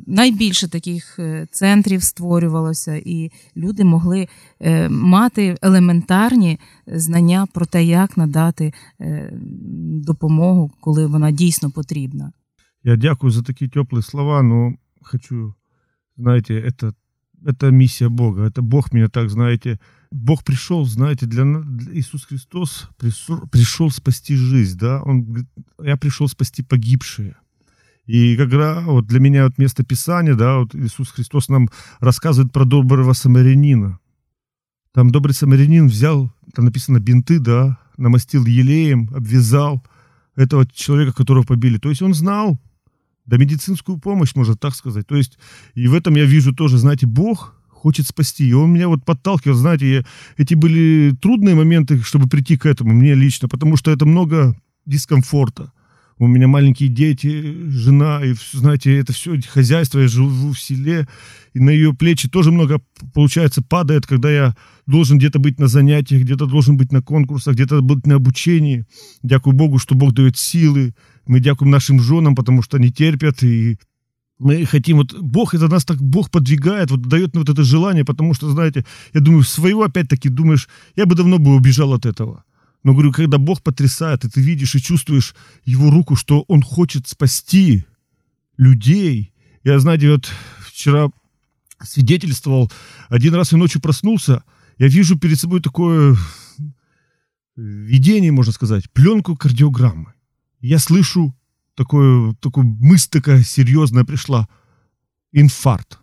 найбільше 0.07 0.69
таких 0.69 1.19
центрів 1.51 2.03
створювалося, 2.03 3.01
і 3.05 3.31
люди 3.57 3.84
могли 3.84 4.27
мати 4.89 5.57
елементарні 5.62 6.60
знання 6.88 7.47
про 7.53 7.65
те, 7.65 7.84
як 7.84 8.17
надати 8.17 8.73
допомогу, 10.05 10.71
коли 10.81 11.05
вона 11.05 11.31
дійсно 11.31 11.71
потрібна. 11.71 12.31
Я 12.84 12.95
дякую 12.95 13.31
за 13.31 13.41
такі 13.41 13.67
теплі 13.67 14.01
слова, 14.01 14.41
но 14.41 14.73
хочу, 15.01 15.53
знаете, 16.17 16.60
это, 16.60 16.93
это 17.45 17.71
миссия 17.71 18.10
Бога. 18.10 18.43
Это 18.43 18.62
Бог 18.62 18.93
меня 18.93 19.08
так, 19.08 19.30
знаете, 19.30 19.80
Бог 20.12 20.43
пришел, 20.43 20.86
знаете, 20.86 21.26
для, 21.26 21.43
для 21.43 22.00
Иисус 22.00 22.26
Христос 22.26 22.89
пришел, 22.97 23.47
пришел 23.47 23.89
спасти 23.89 24.36
жизнь, 24.36 24.78
да, 24.78 25.02
Он 25.04 25.24
говорит, 25.24 25.47
я 25.82 25.97
пришел 25.97 26.28
спасти 26.28 26.63
погибшие. 26.63 27.36
И 28.06 28.36
как 28.36 28.52
раз 28.52 28.84
вот 28.86 29.08
для 29.08 29.19
меня 29.19 29.45
вот 29.45 29.58
место 29.58 29.84
Писания, 29.84 30.36
да, 30.36 30.60
вот 30.60 30.76
Иисус 30.76 31.12
Христос 31.12 31.50
нам 31.50 31.69
рассказывает 32.00 32.52
про 32.52 32.65
доброго 32.65 33.13
самарянина. 33.13 34.00
Там 34.93 35.12
добрый 35.12 35.34
самарянин 35.34 35.88
взял, 35.88 36.34
там 36.54 36.65
написано 36.65 37.00
бинты, 37.00 37.39
да, 37.39 37.80
намастил 37.97 38.45
елеем, 38.45 39.10
обвязал, 39.13 39.82
этого 40.36 40.65
человека, 40.65 41.13
которого 41.13 41.43
побили. 41.43 41.78
То 41.78 41.89
есть 41.89 42.02
он 42.02 42.13
знал, 42.13 42.60
да 43.25 43.38
медицинскую 43.38 43.97
помощь, 43.97 44.36
можно 44.36 44.55
так 44.55 44.75
сказать. 44.75 45.07
То 45.07 45.15
есть 45.15 45.38
и 45.73 45.88
в 45.88 45.93
этом 45.93 46.15
я 46.15 46.25
вижу 46.25 46.53
тоже, 46.53 46.77
знаете, 46.77 47.07
Бог 47.07 47.55
хочет 47.81 48.07
спасти. 48.07 48.47
И 48.47 48.53
он 48.53 48.71
меня 48.71 48.88
вот 48.88 49.03
подталкивал, 49.03 49.55
знаете, 49.55 49.91
я, 49.91 50.03
эти 50.38 50.53
были 50.53 51.15
трудные 51.19 51.55
моменты, 51.55 51.99
чтобы 52.01 52.27
прийти 52.27 52.57
к 52.57 52.65
этому, 52.65 52.93
мне 52.93 53.15
лично, 53.15 53.47
потому 53.47 53.75
что 53.75 53.91
это 53.91 54.05
много 54.05 54.55
дискомфорта. 54.86 55.71
У 56.19 56.27
меня 56.27 56.47
маленькие 56.47 56.89
дети, 56.89 57.69
жена, 57.69 58.23
и, 58.23 58.36
знаете, 58.53 58.95
это 58.95 59.12
все 59.12 59.41
хозяйство, 59.41 59.97
я 59.97 60.07
живу 60.07 60.51
в 60.51 60.60
селе, 60.60 61.07
и 61.55 61.60
на 61.60 61.71
ее 61.71 61.95
плечи 61.95 62.29
тоже 62.29 62.51
много, 62.51 62.79
получается, 63.15 63.63
падает, 63.63 64.05
когда 64.05 64.29
я 64.29 64.55
должен 64.86 65.17
где-то 65.17 65.39
быть 65.39 65.60
на 65.60 65.67
занятиях, 65.67 66.21
где-то 66.21 66.45
должен 66.45 66.77
быть 66.77 66.91
на 66.91 67.01
конкурсах, 67.01 67.55
где-то 67.55 67.81
быть 67.81 68.05
на 68.05 68.15
обучении. 68.15 68.86
Дякую 69.23 69.53
Богу, 69.53 69.79
что 69.79 69.95
Бог 69.95 70.13
дает 70.13 70.38
силы. 70.38 70.93
Мы 71.25 71.39
дякуем 71.39 71.71
нашим 71.71 72.01
женам, 72.01 72.36
потому 72.36 72.63
что 72.63 72.77
они 72.77 72.91
терпят, 72.91 73.43
и 73.43 73.77
мы 74.39 74.65
хотим, 74.65 74.97
вот 74.97 75.13
Бог, 75.21 75.53
это 75.53 75.67
нас 75.67 75.86
так, 75.86 76.01
Бог 76.01 76.31
подвигает, 76.31 76.89
вот 76.89 77.01
дает 77.01 77.36
вот 77.36 77.49
это 77.49 77.63
желание, 77.63 78.03
потому 78.03 78.34
что, 78.34 78.49
знаете, 78.49 78.86
я 79.13 79.21
думаю, 79.21 79.43
своего 79.43 79.84
опять-таки 79.84 80.29
думаешь, 80.29 80.67
я 80.95 81.05
бы 81.05 81.15
давно 81.15 81.38
бы 81.38 81.55
убежал 81.55 81.93
от 81.93 82.05
этого. 82.05 82.43
Но 82.84 82.93
говорю, 82.93 83.12
когда 83.12 83.38
Бог 83.38 83.62
потрясает, 83.62 84.25
и 84.25 84.29
ты 84.29 84.41
видишь 84.41 84.73
и 84.73 84.81
чувствуешь 84.81 85.36
его 85.63 85.91
руку, 85.91 86.15
что 86.15 86.43
он 86.47 86.63
хочет 86.63 87.07
спасти 87.07 87.86
людей. 88.57 89.31
Я, 89.63 89.79
знаете, 89.79 90.12
вот 90.12 90.27
вчера 90.65 91.10
свидетельствовал, 91.79 92.71
один 93.10 93.36
раз 93.36 93.51
я 93.51 93.60
ночью 93.60 93.81
проснулся, 93.81 94.43
я 94.79 94.88
вижу 94.88 95.19
перед 95.19 95.39
собой 95.39 95.62
такое 95.62 96.17
видение, 97.55 98.31
можно 98.31 98.51
сказать, 98.51 98.89
пленку 98.91 99.36
кардиограммы. 99.36 100.13
Я 100.62 100.80
слышу 100.80 101.36
такое, 101.76 102.34
такую 102.39 102.65
мысль 102.65 103.10
такая 103.10 103.43
серьезная 103.43 104.04
пришла. 104.04 104.47
Инфаркт. 105.32 105.97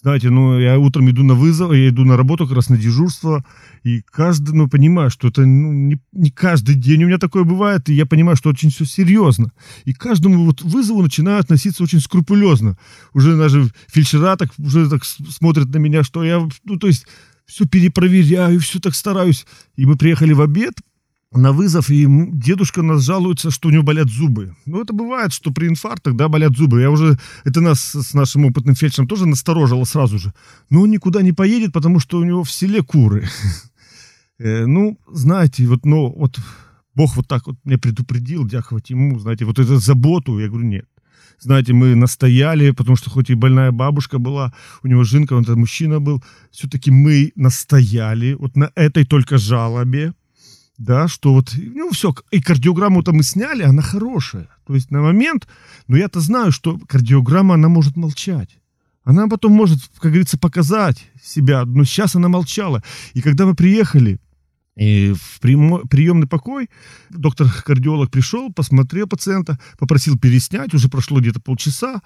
Знаете, 0.00 0.30
ну, 0.30 0.58
я 0.60 0.78
утром 0.78 1.10
иду 1.10 1.24
на 1.24 1.34
вызов, 1.34 1.72
я 1.72 1.88
иду 1.88 2.04
на 2.04 2.16
работу 2.16 2.46
как 2.46 2.54
раз 2.54 2.68
на 2.68 2.78
дежурство, 2.78 3.44
и 3.82 4.00
каждый, 4.02 4.54
ну, 4.54 4.68
понимаю, 4.68 5.10
что 5.10 5.26
это 5.26 5.44
ну, 5.44 5.72
не, 5.72 5.98
не 6.12 6.30
каждый 6.30 6.76
день 6.76 7.02
у 7.02 7.06
меня 7.08 7.18
такое 7.18 7.42
бывает, 7.42 7.88
и 7.88 7.94
я 7.94 8.06
понимаю, 8.06 8.36
что 8.36 8.50
очень 8.50 8.70
все 8.70 8.84
серьезно. 8.84 9.50
И 9.84 9.92
каждому 9.92 10.44
вот 10.44 10.62
вызову 10.62 11.02
начинаю 11.02 11.40
относиться 11.40 11.82
очень 11.82 12.00
скрупулезно. 12.00 12.78
Уже 13.12 13.36
даже 13.36 13.68
фельдшера 13.88 14.36
так, 14.36 14.50
уже 14.58 14.88
так 14.88 15.04
смотрят 15.04 15.68
на 15.70 15.78
меня, 15.78 16.04
что 16.04 16.22
я, 16.22 16.46
ну, 16.62 16.78
то 16.78 16.86
есть, 16.86 17.04
все 17.44 17.64
перепроверяю, 17.66 18.60
все 18.60 18.78
так 18.78 18.94
стараюсь. 18.94 19.46
И 19.74 19.84
мы 19.84 19.96
приехали 19.96 20.32
в 20.32 20.40
обед, 20.40 20.74
на 21.32 21.52
вызов, 21.52 21.90
и 21.90 22.06
дедушка 22.32 22.82
нас 22.82 23.02
жалуется, 23.02 23.50
что 23.50 23.68
у 23.68 23.70
него 23.70 23.82
болят 23.82 24.08
зубы. 24.08 24.56
Ну, 24.66 24.80
это 24.80 24.94
бывает, 24.94 25.32
что 25.32 25.50
при 25.50 25.68
инфарктах, 25.68 26.16
да, 26.16 26.28
болят 26.28 26.56
зубы. 26.56 26.80
Я 26.80 26.90
уже, 26.90 27.18
это 27.44 27.60
нас 27.60 27.80
с 27.80 28.14
нашим 28.14 28.46
опытным 28.46 28.74
фельдшером 28.74 29.08
тоже 29.08 29.26
насторожило 29.26 29.84
сразу 29.84 30.18
же. 30.18 30.32
Но 30.70 30.82
он 30.82 30.90
никуда 30.90 31.22
не 31.22 31.32
поедет, 31.32 31.72
потому 31.72 32.00
что 32.00 32.18
у 32.18 32.24
него 32.24 32.44
в 32.44 32.50
селе 32.50 32.82
куры. 32.82 33.28
Э, 34.40 34.66
ну, 34.66 34.96
знаете, 35.10 35.66
вот, 35.66 35.84
но 35.84 36.12
вот 36.12 36.38
Бог 36.94 37.16
вот 37.16 37.26
так 37.26 37.48
вот 37.48 37.56
меня 37.64 37.76
предупредил, 37.76 38.46
дяковать 38.46 38.88
ему, 38.90 39.18
знаете, 39.18 39.44
вот 39.44 39.58
эту 39.58 39.78
заботу, 39.78 40.38
я 40.38 40.46
говорю, 40.46 40.64
нет. 40.64 40.86
Знаете, 41.40 41.72
мы 41.72 41.96
настояли, 41.96 42.70
потому 42.70 42.96
что 42.96 43.10
хоть 43.10 43.30
и 43.30 43.34
больная 43.34 43.72
бабушка 43.72 44.20
была, 44.20 44.52
у 44.84 44.86
него 44.86 45.02
жинка, 45.02 45.34
он 45.34 45.42
этот 45.42 45.56
мужчина 45.56 45.98
был, 45.98 46.22
все-таки 46.52 46.92
мы 46.92 47.32
настояли 47.34 48.34
вот 48.34 48.56
на 48.56 48.70
этой 48.76 49.04
только 49.04 49.38
жалобе, 49.38 50.14
да, 50.78 51.08
что 51.08 51.34
вот, 51.34 51.52
ну, 51.56 51.90
все, 51.90 52.14
и 52.30 52.40
кардиограмму-то 52.40 53.12
мы 53.12 53.24
сняли, 53.24 53.64
она 53.64 53.82
хорошая. 53.82 54.48
То 54.64 54.74
есть 54.74 54.90
на 54.90 55.02
момент, 55.02 55.48
но 55.88 55.96
я-то 55.96 56.20
знаю, 56.20 56.52
что 56.52 56.78
кардиограмма, 56.78 57.54
она 57.54 57.68
может 57.68 57.96
молчать. 57.96 58.58
Она 59.02 59.26
потом 59.26 59.52
может, 59.52 59.80
как 59.98 60.12
говорится, 60.12 60.38
показать 60.38 61.10
себя, 61.22 61.64
но 61.64 61.84
сейчас 61.84 62.14
она 62.14 62.28
молчала. 62.28 62.82
И 63.14 63.22
когда 63.22 63.44
мы 63.46 63.54
приехали 63.54 64.20
и 64.76 65.12
в 65.12 65.40
приемный 65.40 66.28
покой, 66.28 66.70
доктор-кардиолог 67.10 68.10
пришел, 68.10 68.52
посмотрел 68.52 69.08
пациента, 69.08 69.58
попросил 69.78 70.16
переснять, 70.16 70.74
уже 70.74 70.88
прошло 70.88 71.18
где-то 71.18 71.40
полчаса 71.40 72.02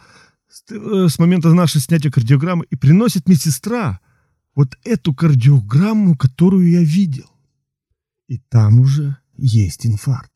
с, 0.49 0.73
э, 0.73 1.09
с 1.11 1.19
момента 1.19 1.53
нашей 1.53 1.83
снятия 1.83 2.11
кардиограммы, 2.11 2.65
и 2.71 2.77
приносит 2.77 3.29
медсестра 3.29 4.01
вот 4.55 4.79
эту 4.85 5.13
кардиограмму, 5.13 6.17
которую 6.17 6.71
я 6.71 6.83
видел. 6.83 7.32
И 8.29 8.39
там 8.39 8.81
уже 8.81 9.17
есть 9.37 9.87
инфаркт. 9.87 10.33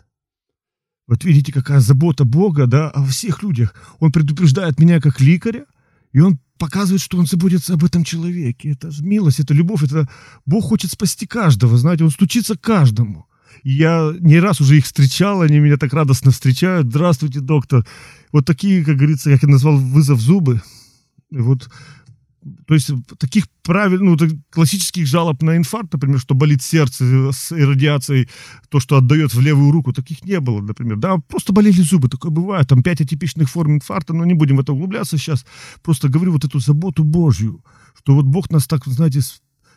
Вот 1.06 1.24
видите, 1.24 1.52
какая 1.52 1.80
забота 1.80 2.24
Бога, 2.24 2.66
да, 2.66 2.90
о 2.90 3.04
всех 3.06 3.42
людях. 3.42 3.74
Он 4.00 4.10
предупреждает 4.10 4.80
меня 4.80 5.00
как 5.00 5.20
лекаря, 5.20 5.66
и 6.12 6.20
он 6.20 6.40
показывает, 6.58 7.00
что 7.00 7.18
он 7.18 7.26
заботится 7.26 7.74
об 7.74 7.84
этом 7.84 8.02
человеке. 8.02 8.72
Это 8.72 8.90
милость, 9.00 9.40
это 9.40 9.54
любовь, 9.54 9.82
это 9.82 10.08
Бог 10.46 10.64
хочет 10.64 10.90
спасти 10.90 11.26
каждого, 11.26 11.76
знаете, 11.78 12.04
он 12.04 12.10
стучится 12.10 12.56
к 12.56 12.60
каждому. 12.60 13.26
Я 13.62 14.12
не 14.18 14.38
раз 14.38 14.60
уже 14.60 14.78
их 14.78 14.84
встречал, 14.84 15.42
они 15.42 15.58
меня 15.58 15.76
так 15.76 15.92
радостно 15.92 16.30
встречают. 16.30 16.88
Здравствуйте, 16.88 17.40
доктор. 17.40 17.86
Вот 18.32 18.44
такие, 18.44 18.84
как 18.84 18.96
говорится, 18.96 19.30
как 19.30 19.42
я 19.42 19.48
назвал, 19.48 19.78
вызов 19.78 20.20
зубы. 20.20 20.60
И 21.30 21.38
вот 21.38 21.70
то 22.66 22.74
есть 22.74 22.90
таких 23.18 23.48
правил, 23.62 24.02
ну, 24.02 24.16
классических 24.50 25.06
жалоб 25.06 25.42
на 25.42 25.56
инфаркт, 25.56 25.92
например, 25.92 26.20
что 26.20 26.34
болит 26.34 26.62
сердце 26.62 27.32
с 27.32 27.50
радиацией, 27.50 28.28
то, 28.68 28.80
что 28.80 28.96
отдает 28.96 29.34
в 29.34 29.40
левую 29.40 29.72
руку, 29.72 29.92
таких 29.92 30.24
не 30.24 30.40
было, 30.40 30.60
например. 30.60 30.96
Да, 30.96 31.18
просто 31.18 31.52
болели 31.52 31.80
зубы, 31.80 32.08
такое 32.08 32.30
бывает. 32.30 32.68
Там 32.68 32.82
пять 32.82 33.00
атипичных 33.00 33.50
форм 33.50 33.76
инфаркта, 33.76 34.14
но 34.14 34.24
не 34.24 34.34
будем 34.34 34.56
в 34.56 34.60
это 34.60 34.72
углубляться 34.72 35.18
сейчас. 35.18 35.44
Просто 35.82 36.08
говорю 36.08 36.32
вот 36.32 36.44
эту 36.44 36.58
заботу 36.58 37.04
Божью, 37.04 37.64
что 37.98 38.14
вот 38.14 38.26
Бог 38.26 38.50
нас 38.50 38.66
так, 38.66 38.86
знаете, 38.86 39.20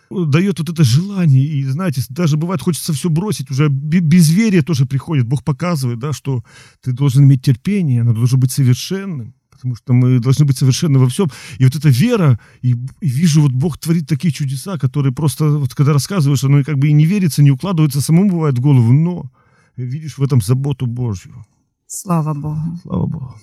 дает 0.09 0.59
вот 0.59 0.69
это 0.69 0.83
желание, 0.83 1.45
и, 1.45 1.63
знаете, 1.65 2.01
даже 2.09 2.37
бывает 2.37 2.61
хочется 2.61 2.93
все 2.93 3.09
бросить, 3.09 3.51
уже 3.51 3.69
безверие 3.69 4.61
тоже 4.61 4.85
приходит, 4.85 5.27
Бог 5.27 5.43
показывает, 5.43 5.99
да, 5.99 6.13
что 6.13 6.43
ты 6.81 6.91
должен 6.91 7.23
иметь 7.23 7.43
терпение, 7.43 8.01
оно 8.01 8.13
должно 8.13 8.37
быть 8.37 8.51
совершенным, 8.51 9.35
потому 9.58 9.76
что 9.76 9.92
мы 9.92 10.18
должны 10.20 10.44
быть 10.44 10.58
совершенны 10.58 10.98
во 10.98 11.06
всем. 11.06 11.30
И 11.58 11.64
вот 11.64 11.76
эта 11.76 11.88
вера, 11.88 12.38
и, 12.62 12.72
и 13.00 13.08
вижу, 13.08 13.42
вот 13.42 13.52
Бог 13.52 13.78
творит 13.78 14.06
такие 14.08 14.32
чудеса, 14.32 14.78
которые 14.78 15.12
просто, 15.12 15.44
вот 15.44 15.74
когда 15.74 15.92
рассказываешь, 15.92 16.44
оно 16.44 16.64
как 16.64 16.78
бы 16.78 16.88
и 16.88 16.92
не 16.92 17.06
верится, 17.06 17.42
не 17.42 17.50
укладывается, 17.50 18.00
самому 18.00 18.30
бывает 18.30 18.58
в 18.58 18.60
голову, 18.60 18.92
но 18.92 19.30
видишь 19.76 20.18
в 20.18 20.22
этом 20.22 20.40
заботу 20.40 20.86
Божью. 20.86 21.44
Слава 21.86 22.34
Богу. 22.34 22.78
Слава 22.82 23.06
Богу. 23.06 23.34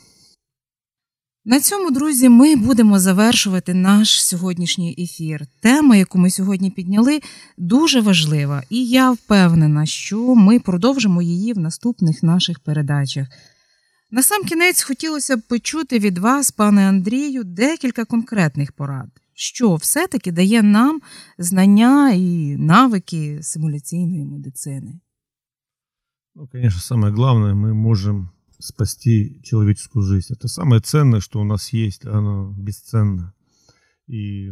На 1.46 1.60
цьому, 1.60 1.92
друзі, 1.92 2.30
ми 2.30 2.56
будемо 2.56 3.00
завершувати 3.00 3.74
наш 3.74 4.24
сьогоднішній 4.24 4.96
ефір. 5.00 5.46
Тема, 5.62 5.96
яку 5.96 6.18
ми 6.18 6.30
сьогодні 6.30 6.72
підняли, 6.72 7.20
дуже 7.58 8.02
важлива, 8.02 8.64
і 8.70 8.86
я 8.86 9.12
впевнена, 9.12 9.86
що 9.86 10.36
ми 10.36 10.60
продовжимо 10.60 11.22
її 11.22 11.54
в 11.54 11.58
наступних 11.58 12.24
наших 12.24 12.60
передачах. 12.60 13.28
На 14.12 14.24
сам 14.24 14.44
кінець 14.44 14.84
хотілося 14.84 15.38
б 15.38 15.42
почути 15.42 16.00
від 16.00 16.18
вас, 16.18 16.52
пане 16.52 16.90
Андрію, 16.90 17.44
декілька 17.44 18.06
конкретних 18.06 18.72
порад, 18.72 19.10
що 19.34 19.76
все-таки 19.76 20.32
дає 20.32 20.64
нам 20.64 21.02
знання 21.38 22.12
і 22.12 22.56
навики 22.58 23.40
симуляційної 23.42 24.26
медицини. 24.26 25.00
Ну, 26.36 26.48
конечно, 26.48 26.80
самое 26.80 27.14
главное, 27.14 27.54
мы 27.54 27.74
можем 27.74 28.30
спасти 28.60 29.42
человеческую 29.44 30.06
жизнь. 30.06 30.34
Это 30.34 30.48
самое 30.48 30.82
ценное, 30.82 31.20
что 31.20 31.42
у 31.42 31.44
нас 31.44 31.74
есть, 31.74 32.06
оно 32.06 32.56
бесценно. 32.58 33.34
И 34.08 34.52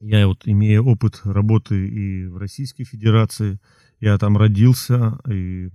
я 0.00 0.26
вот, 0.26 0.46
имея 0.46 0.80
опыт 0.80 1.20
работы 1.24 1.88
и 1.88 2.26
в 2.26 2.36
Российской 2.36 2.84
Федерации, 2.84 3.58
я 4.00 4.16
там 4.18 4.36
родился, 4.36 5.18
и 5.28 5.70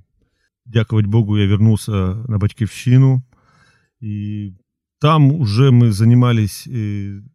дякувати 0.66 1.08
Богу, 1.08 1.38
я 1.38 1.46
вернулся 1.46 1.92
на 2.28 2.38
Батьківщину. 2.38 3.22
И 4.02 4.52
там 4.98 5.32
уже 5.32 5.70
мы 5.70 5.92
занимались, 5.92 6.66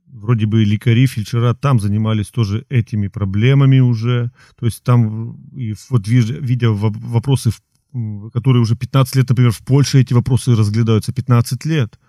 вроде 0.07 0.45
бы 0.45 0.65
лекари, 0.65 1.05
фельдшера, 1.07 1.53
там 1.53 1.79
занимались 1.79 2.29
тоже 2.29 2.65
этими 2.69 3.07
проблемами 3.07 3.81
уже. 3.81 4.31
То 4.55 4.65
есть 4.65 4.83
там, 4.83 5.37
и 5.57 5.75
вот 5.89 6.07
видя 6.07 6.69
вопросы, 6.71 7.51
которые 8.33 8.61
уже 8.61 8.75
15 8.75 9.15
лет, 9.15 9.29
например, 9.29 9.51
в 9.51 9.59
Польше 9.59 9.99
эти 9.99 10.13
вопросы 10.13 10.55
разглядаются 10.55 11.13
15 11.13 11.65
лет, 11.65 11.99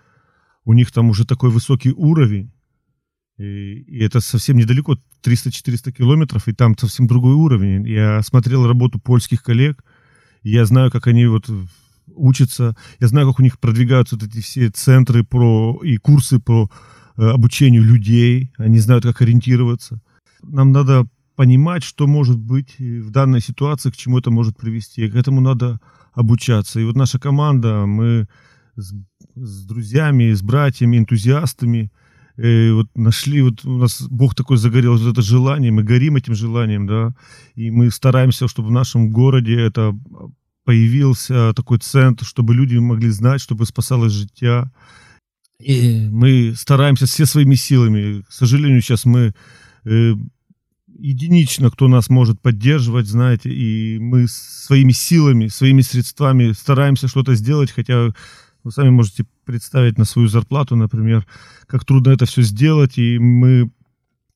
у 0.65 0.73
них 0.73 0.91
там 0.91 1.09
уже 1.09 1.25
такой 1.25 1.49
высокий 1.49 1.93
уровень, 1.93 2.51
и 3.37 3.99
это 3.99 4.21
совсем 4.21 4.57
недалеко, 4.57 4.97
300-400 5.23 5.91
километров, 5.91 6.47
и 6.47 6.53
там 6.53 6.77
совсем 6.77 7.07
другой 7.07 7.33
уровень. 7.33 7.87
Я 7.87 8.23
смотрел 8.23 8.67
работу 8.67 8.99
польских 8.99 9.43
коллег– 9.43 9.83
я 10.49 10.65
знаю, 10.65 10.91
как 10.91 11.07
они 11.07 11.25
вот 11.25 11.49
учатся, 12.07 12.75
я 12.99 13.07
знаю, 13.07 13.27
как 13.27 13.39
у 13.39 13.43
них 13.43 13.59
продвигаются 13.59 14.15
вот 14.15 14.25
эти 14.25 14.41
все 14.41 14.69
центры 14.69 15.23
про 15.23 15.79
и 15.83 15.97
курсы 15.97 16.39
по 16.39 16.69
э, 17.17 17.23
обучению 17.23 17.83
людей, 17.83 18.51
они 18.57 18.79
знают, 18.79 19.03
как 19.03 19.21
ориентироваться. 19.21 20.01
Нам 20.41 20.71
надо 20.71 21.07
понимать, 21.35 21.83
что 21.83 22.07
может 22.07 22.37
быть 22.37 22.79
в 22.79 23.11
данной 23.11 23.41
ситуации, 23.41 23.91
к 23.91 23.97
чему 23.97 24.17
это 24.17 24.31
может 24.31 24.57
привести. 24.57 25.07
К 25.09 25.15
этому 25.15 25.39
надо 25.39 25.79
обучаться. 26.13 26.79
И 26.79 26.83
вот 26.83 26.95
наша 26.95 27.19
команда, 27.19 27.85
мы 27.85 28.27
с, 28.75 28.93
с 29.35 29.65
друзьями, 29.65 30.33
с 30.33 30.41
братьями, 30.41 30.97
энтузиастами 30.97 31.91
э, 32.37 32.71
вот 32.71 32.87
нашли, 32.95 33.41
вот 33.41 33.65
у 33.65 33.77
нас 33.77 34.01
Бог 34.01 34.35
такой 34.35 34.57
загорел, 34.57 34.97
вот 34.97 35.11
это 35.11 35.21
желание, 35.21 35.71
мы 35.71 35.83
горим 35.83 36.15
этим 36.15 36.35
желанием, 36.35 36.87
да, 36.87 37.13
и 37.55 37.71
мы 37.71 37.91
стараемся, 37.91 38.47
чтобы 38.47 38.69
в 38.69 38.71
нашем 38.71 39.09
городе 39.09 39.59
это 39.59 39.93
появился 40.63 41.53
такой 41.53 41.77
центр, 41.79 42.25
чтобы 42.25 42.53
люди 42.53 42.75
могли 42.77 43.09
знать, 43.09 43.41
чтобы 43.41 43.65
спасалось 43.65 44.11
життя. 44.11 44.71
И 45.61 46.07
мы 46.11 46.53
стараемся 46.55 47.05
все 47.05 47.25
своими 47.25 47.55
силами. 47.55 48.21
К 48.21 48.31
сожалению, 48.31 48.81
сейчас 48.81 49.05
мы 49.05 49.33
э, 49.85 50.13
единично, 50.99 51.71
кто 51.71 51.87
нас 51.87 52.09
может 52.09 52.41
поддерживать, 52.41 53.07
знаете, 53.07 53.49
и 53.49 53.97
мы 53.99 54.27
своими 54.27 54.91
силами, 54.91 55.47
своими 55.47 55.81
средствами 55.81 56.51
стараемся 56.51 57.07
что-то 57.07 57.35
сделать, 57.35 57.71
хотя 57.71 58.09
вы 58.63 58.71
сами 58.71 58.89
можете 58.89 59.25
представить 59.47 59.97
на 59.97 60.05
свою 60.05 60.27
зарплату, 60.27 60.75
например, 60.75 61.25
как 61.65 61.85
трудно 61.85 62.11
это 62.11 62.25
все 62.25 62.43
сделать, 62.43 62.97
и 62.97 63.17
мы 63.17 63.71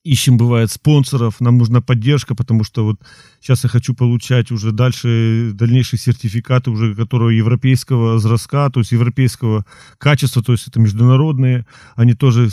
ищем, 0.04 0.38
бывает, 0.38 0.72
спонсоров, 0.72 1.42
нам 1.42 1.58
нужна 1.58 1.82
поддержка, 1.82 2.34
потому 2.34 2.64
что 2.64 2.84
вот 2.84 3.02
сейчас 3.40 3.64
я 3.64 3.70
хочу 3.70 3.94
получать 3.94 4.52
уже 4.52 4.72
дальше 4.72 5.52
дальнейшие 5.54 6.00
сертификаты, 6.00 6.72
уже 6.72 6.96
которого 6.96 7.30
европейского 7.30 8.18
зразка, 8.20 8.70
то 8.72 8.80
есть 8.80 8.94
европейского 8.94 9.66
качества, 9.98 10.42
то 10.42 10.54
есть 10.54 10.68
это 10.68 10.80
международные, 10.80 11.68
они 11.96 12.14
тоже 12.16 12.50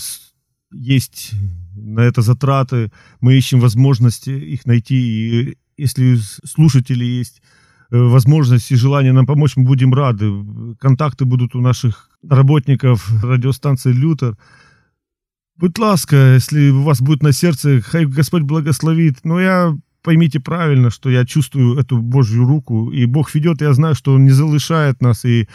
есть 0.72 1.30
на 1.74 2.00
это 2.00 2.20
затраты, 2.20 2.92
мы 3.20 3.34
ищем 3.34 3.60
возможности 3.60 4.30
их 4.30 4.66
найти, 4.66 4.96
и 4.96 5.58
если 5.78 6.18
слушатели 6.44 7.04
есть 7.04 7.40
возможность 7.90 8.70
и 8.70 8.76
желание 8.76 9.12
нам 9.12 9.26
помочь, 9.26 9.56
мы 9.56 9.64
будем 9.64 9.94
рады. 9.94 10.30
Контакты 10.78 11.24
будут 11.24 11.54
у 11.54 11.60
наших 11.60 12.10
работников 12.28 13.10
радиостанции 13.22 13.92
«Лютер». 13.92 14.36
Будь 15.56 15.76
ласка, 15.78 16.34
если 16.34 16.70
у 16.70 16.82
вас 16.82 17.00
будет 17.00 17.22
на 17.22 17.32
сердце, 17.32 17.80
хай 17.80 18.06
Господь 18.06 18.42
благословит. 18.42 19.24
Но 19.24 19.40
я 19.40 19.76
поймите 20.02 20.38
правильно, 20.38 20.90
что 20.90 21.10
я 21.10 21.26
чувствую 21.26 21.76
эту 21.78 21.98
Божью 21.98 22.44
руку, 22.44 22.90
и 22.90 23.06
Бог 23.06 23.34
ведет, 23.34 23.60
я 23.60 23.72
знаю, 23.72 23.94
что 23.94 24.14
Он 24.14 24.24
не 24.24 24.30
залишает 24.30 25.02
нас, 25.02 25.24
и 25.24 25.48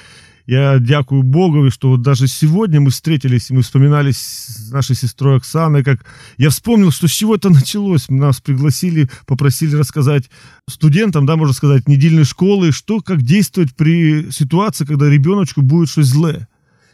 я 0.46 0.80
дякую 0.80 1.24
Богу, 1.24 1.70
что 1.72 1.90
вот 1.90 2.02
даже 2.02 2.28
сегодня 2.28 2.82
мы 2.82 2.90
встретились, 2.90 3.50
мы 3.50 3.62
вспоминали 3.62 4.12
с 4.12 4.70
нашей 4.72 4.96
сестрой 4.96 5.38
Оксаной, 5.38 5.84
как 5.84 6.06
я 6.38 6.50
вспомнил, 6.50 6.92
что 6.92 7.08
с 7.08 7.12
чего 7.12 7.36
это 7.36 7.50
началось. 7.50 8.10
Нас 8.10 8.42
пригласили, 8.42 9.10
попросили 9.26 9.76
рассказать 9.76 10.30
студентам, 10.70 11.26
да, 11.26 11.38
можно 11.38 11.54
сказать, 11.54 11.88
недельной 11.88 12.26
школы, 12.26 12.72
что, 12.72 13.00
как 13.00 13.22
действовать 13.22 13.76
при 13.76 14.32
ситуации, 14.32 14.86
когда 14.86 15.10
ребеночку 15.10 15.62
будет 15.62 15.90
что-то 15.90 16.08
злое. 16.08 16.48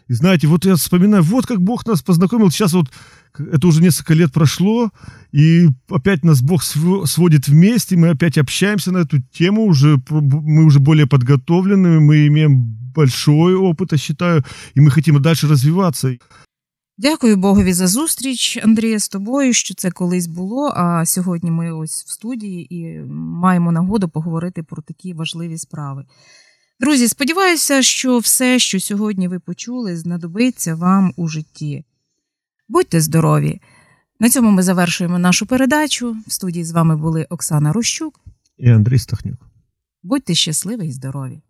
И 0.07 0.13
знаете, 0.13 0.47
вот 0.47 0.65
я 0.65 0.75
вспоминаю, 0.75 1.21
вот 1.21 1.45
как 1.45 1.61
Бог 1.61 1.85
нас 1.85 2.01
познакомил. 2.01 2.49
Сейчас 2.49 2.73
вот 2.73 2.87
это 3.37 3.67
уже 3.67 3.81
несколько 3.81 4.15
лет 4.15 4.33
прошло, 4.33 4.89
и 5.31 5.67
опять 5.87 6.23
нас 6.23 6.41
Бог 6.41 6.63
сводит 6.63 7.47
вместе, 7.47 7.95
мы 7.95 8.09
опять 8.09 8.39
общаемся 8.39 8.91
на 8.91 8.99
эту 8.99 9.21
тему, 9.21 9.65
уже, 9.65 10.01
мы 10.09 10.65
уже 10.65 10.79
более 10.79 11.05
подготовлены, 11.05 11.99
мы 11.99 12.25
имеем 12.25 12.78
большой 12.95 13.55
опыт, 13.55 13.91
я 13.91 13.97
считаю, 13.97 14.43
і 14.75 14.81
ми 14.81 14.91
хотімо 14.91 15.19
далі 15.19 15.37
розвиватися. 15.43 16.17
Дякую 16.97 17.37
Богові 17.37 17.73
за 17.73 17.87
зустріч, 17.87 18.59
Андрія, 18.63 18.99
з 18.99 19.09
тобою, 19.09 19.53
що 19.53 19.75
це 19.75 19.91
колись 19.91 20.27
було. 20.27 20.73
А 20.75 21.05
сьогодні 21.05 21.51
ми 21.51 21.71
ось 21.71 22.03
в 22.07 22.09
студії 22.09 22.75
і 22.75 22.99
маємо 23.09 23.71
нагоду 23.71 24.09
поговорити 24.09 24.63
про 24.63 24.81
такі 24.81 25.13
важливі 25.13 25.57
справи. 25.57 26.05
Друзі, 26.79 27.07
сподіваюся, 27.07 27.81
що 27.81 28.17
все, 28.17 28.59
що 28.59 28.79
сьогодні 28.79 29.27
ви 29.27 29.39
почули, 29.39 29.97
знадобиться 29.97 30.75
вам 30.75 31.13
у 31.15 31.27
житті. 31.27 31.85
Будьте 32.69 33.01
здорові! 33.01 33.61
На 34.19 34.29
цьому 34.29 34.51
ми 34.51 34.63
завершуємо 34.63 35.19
нашу 35.19 35.45
передачу. 35.45 36.17
В 36.27 36.31
студії 36.31 36.65
з 36.65 36.71
вами 36.71 36.97
були 36.97 37.27
Оксана 37.29 37.73
Рощук 37.73 38.19
і 38.57 38.69
Андрій 38.69 38.99
Стахнюк. 38.99 39.39
Будьте 40.03 40.33
щасливі 40.33 40.87
і 40.87 40.91
здорові! 40.91 41.41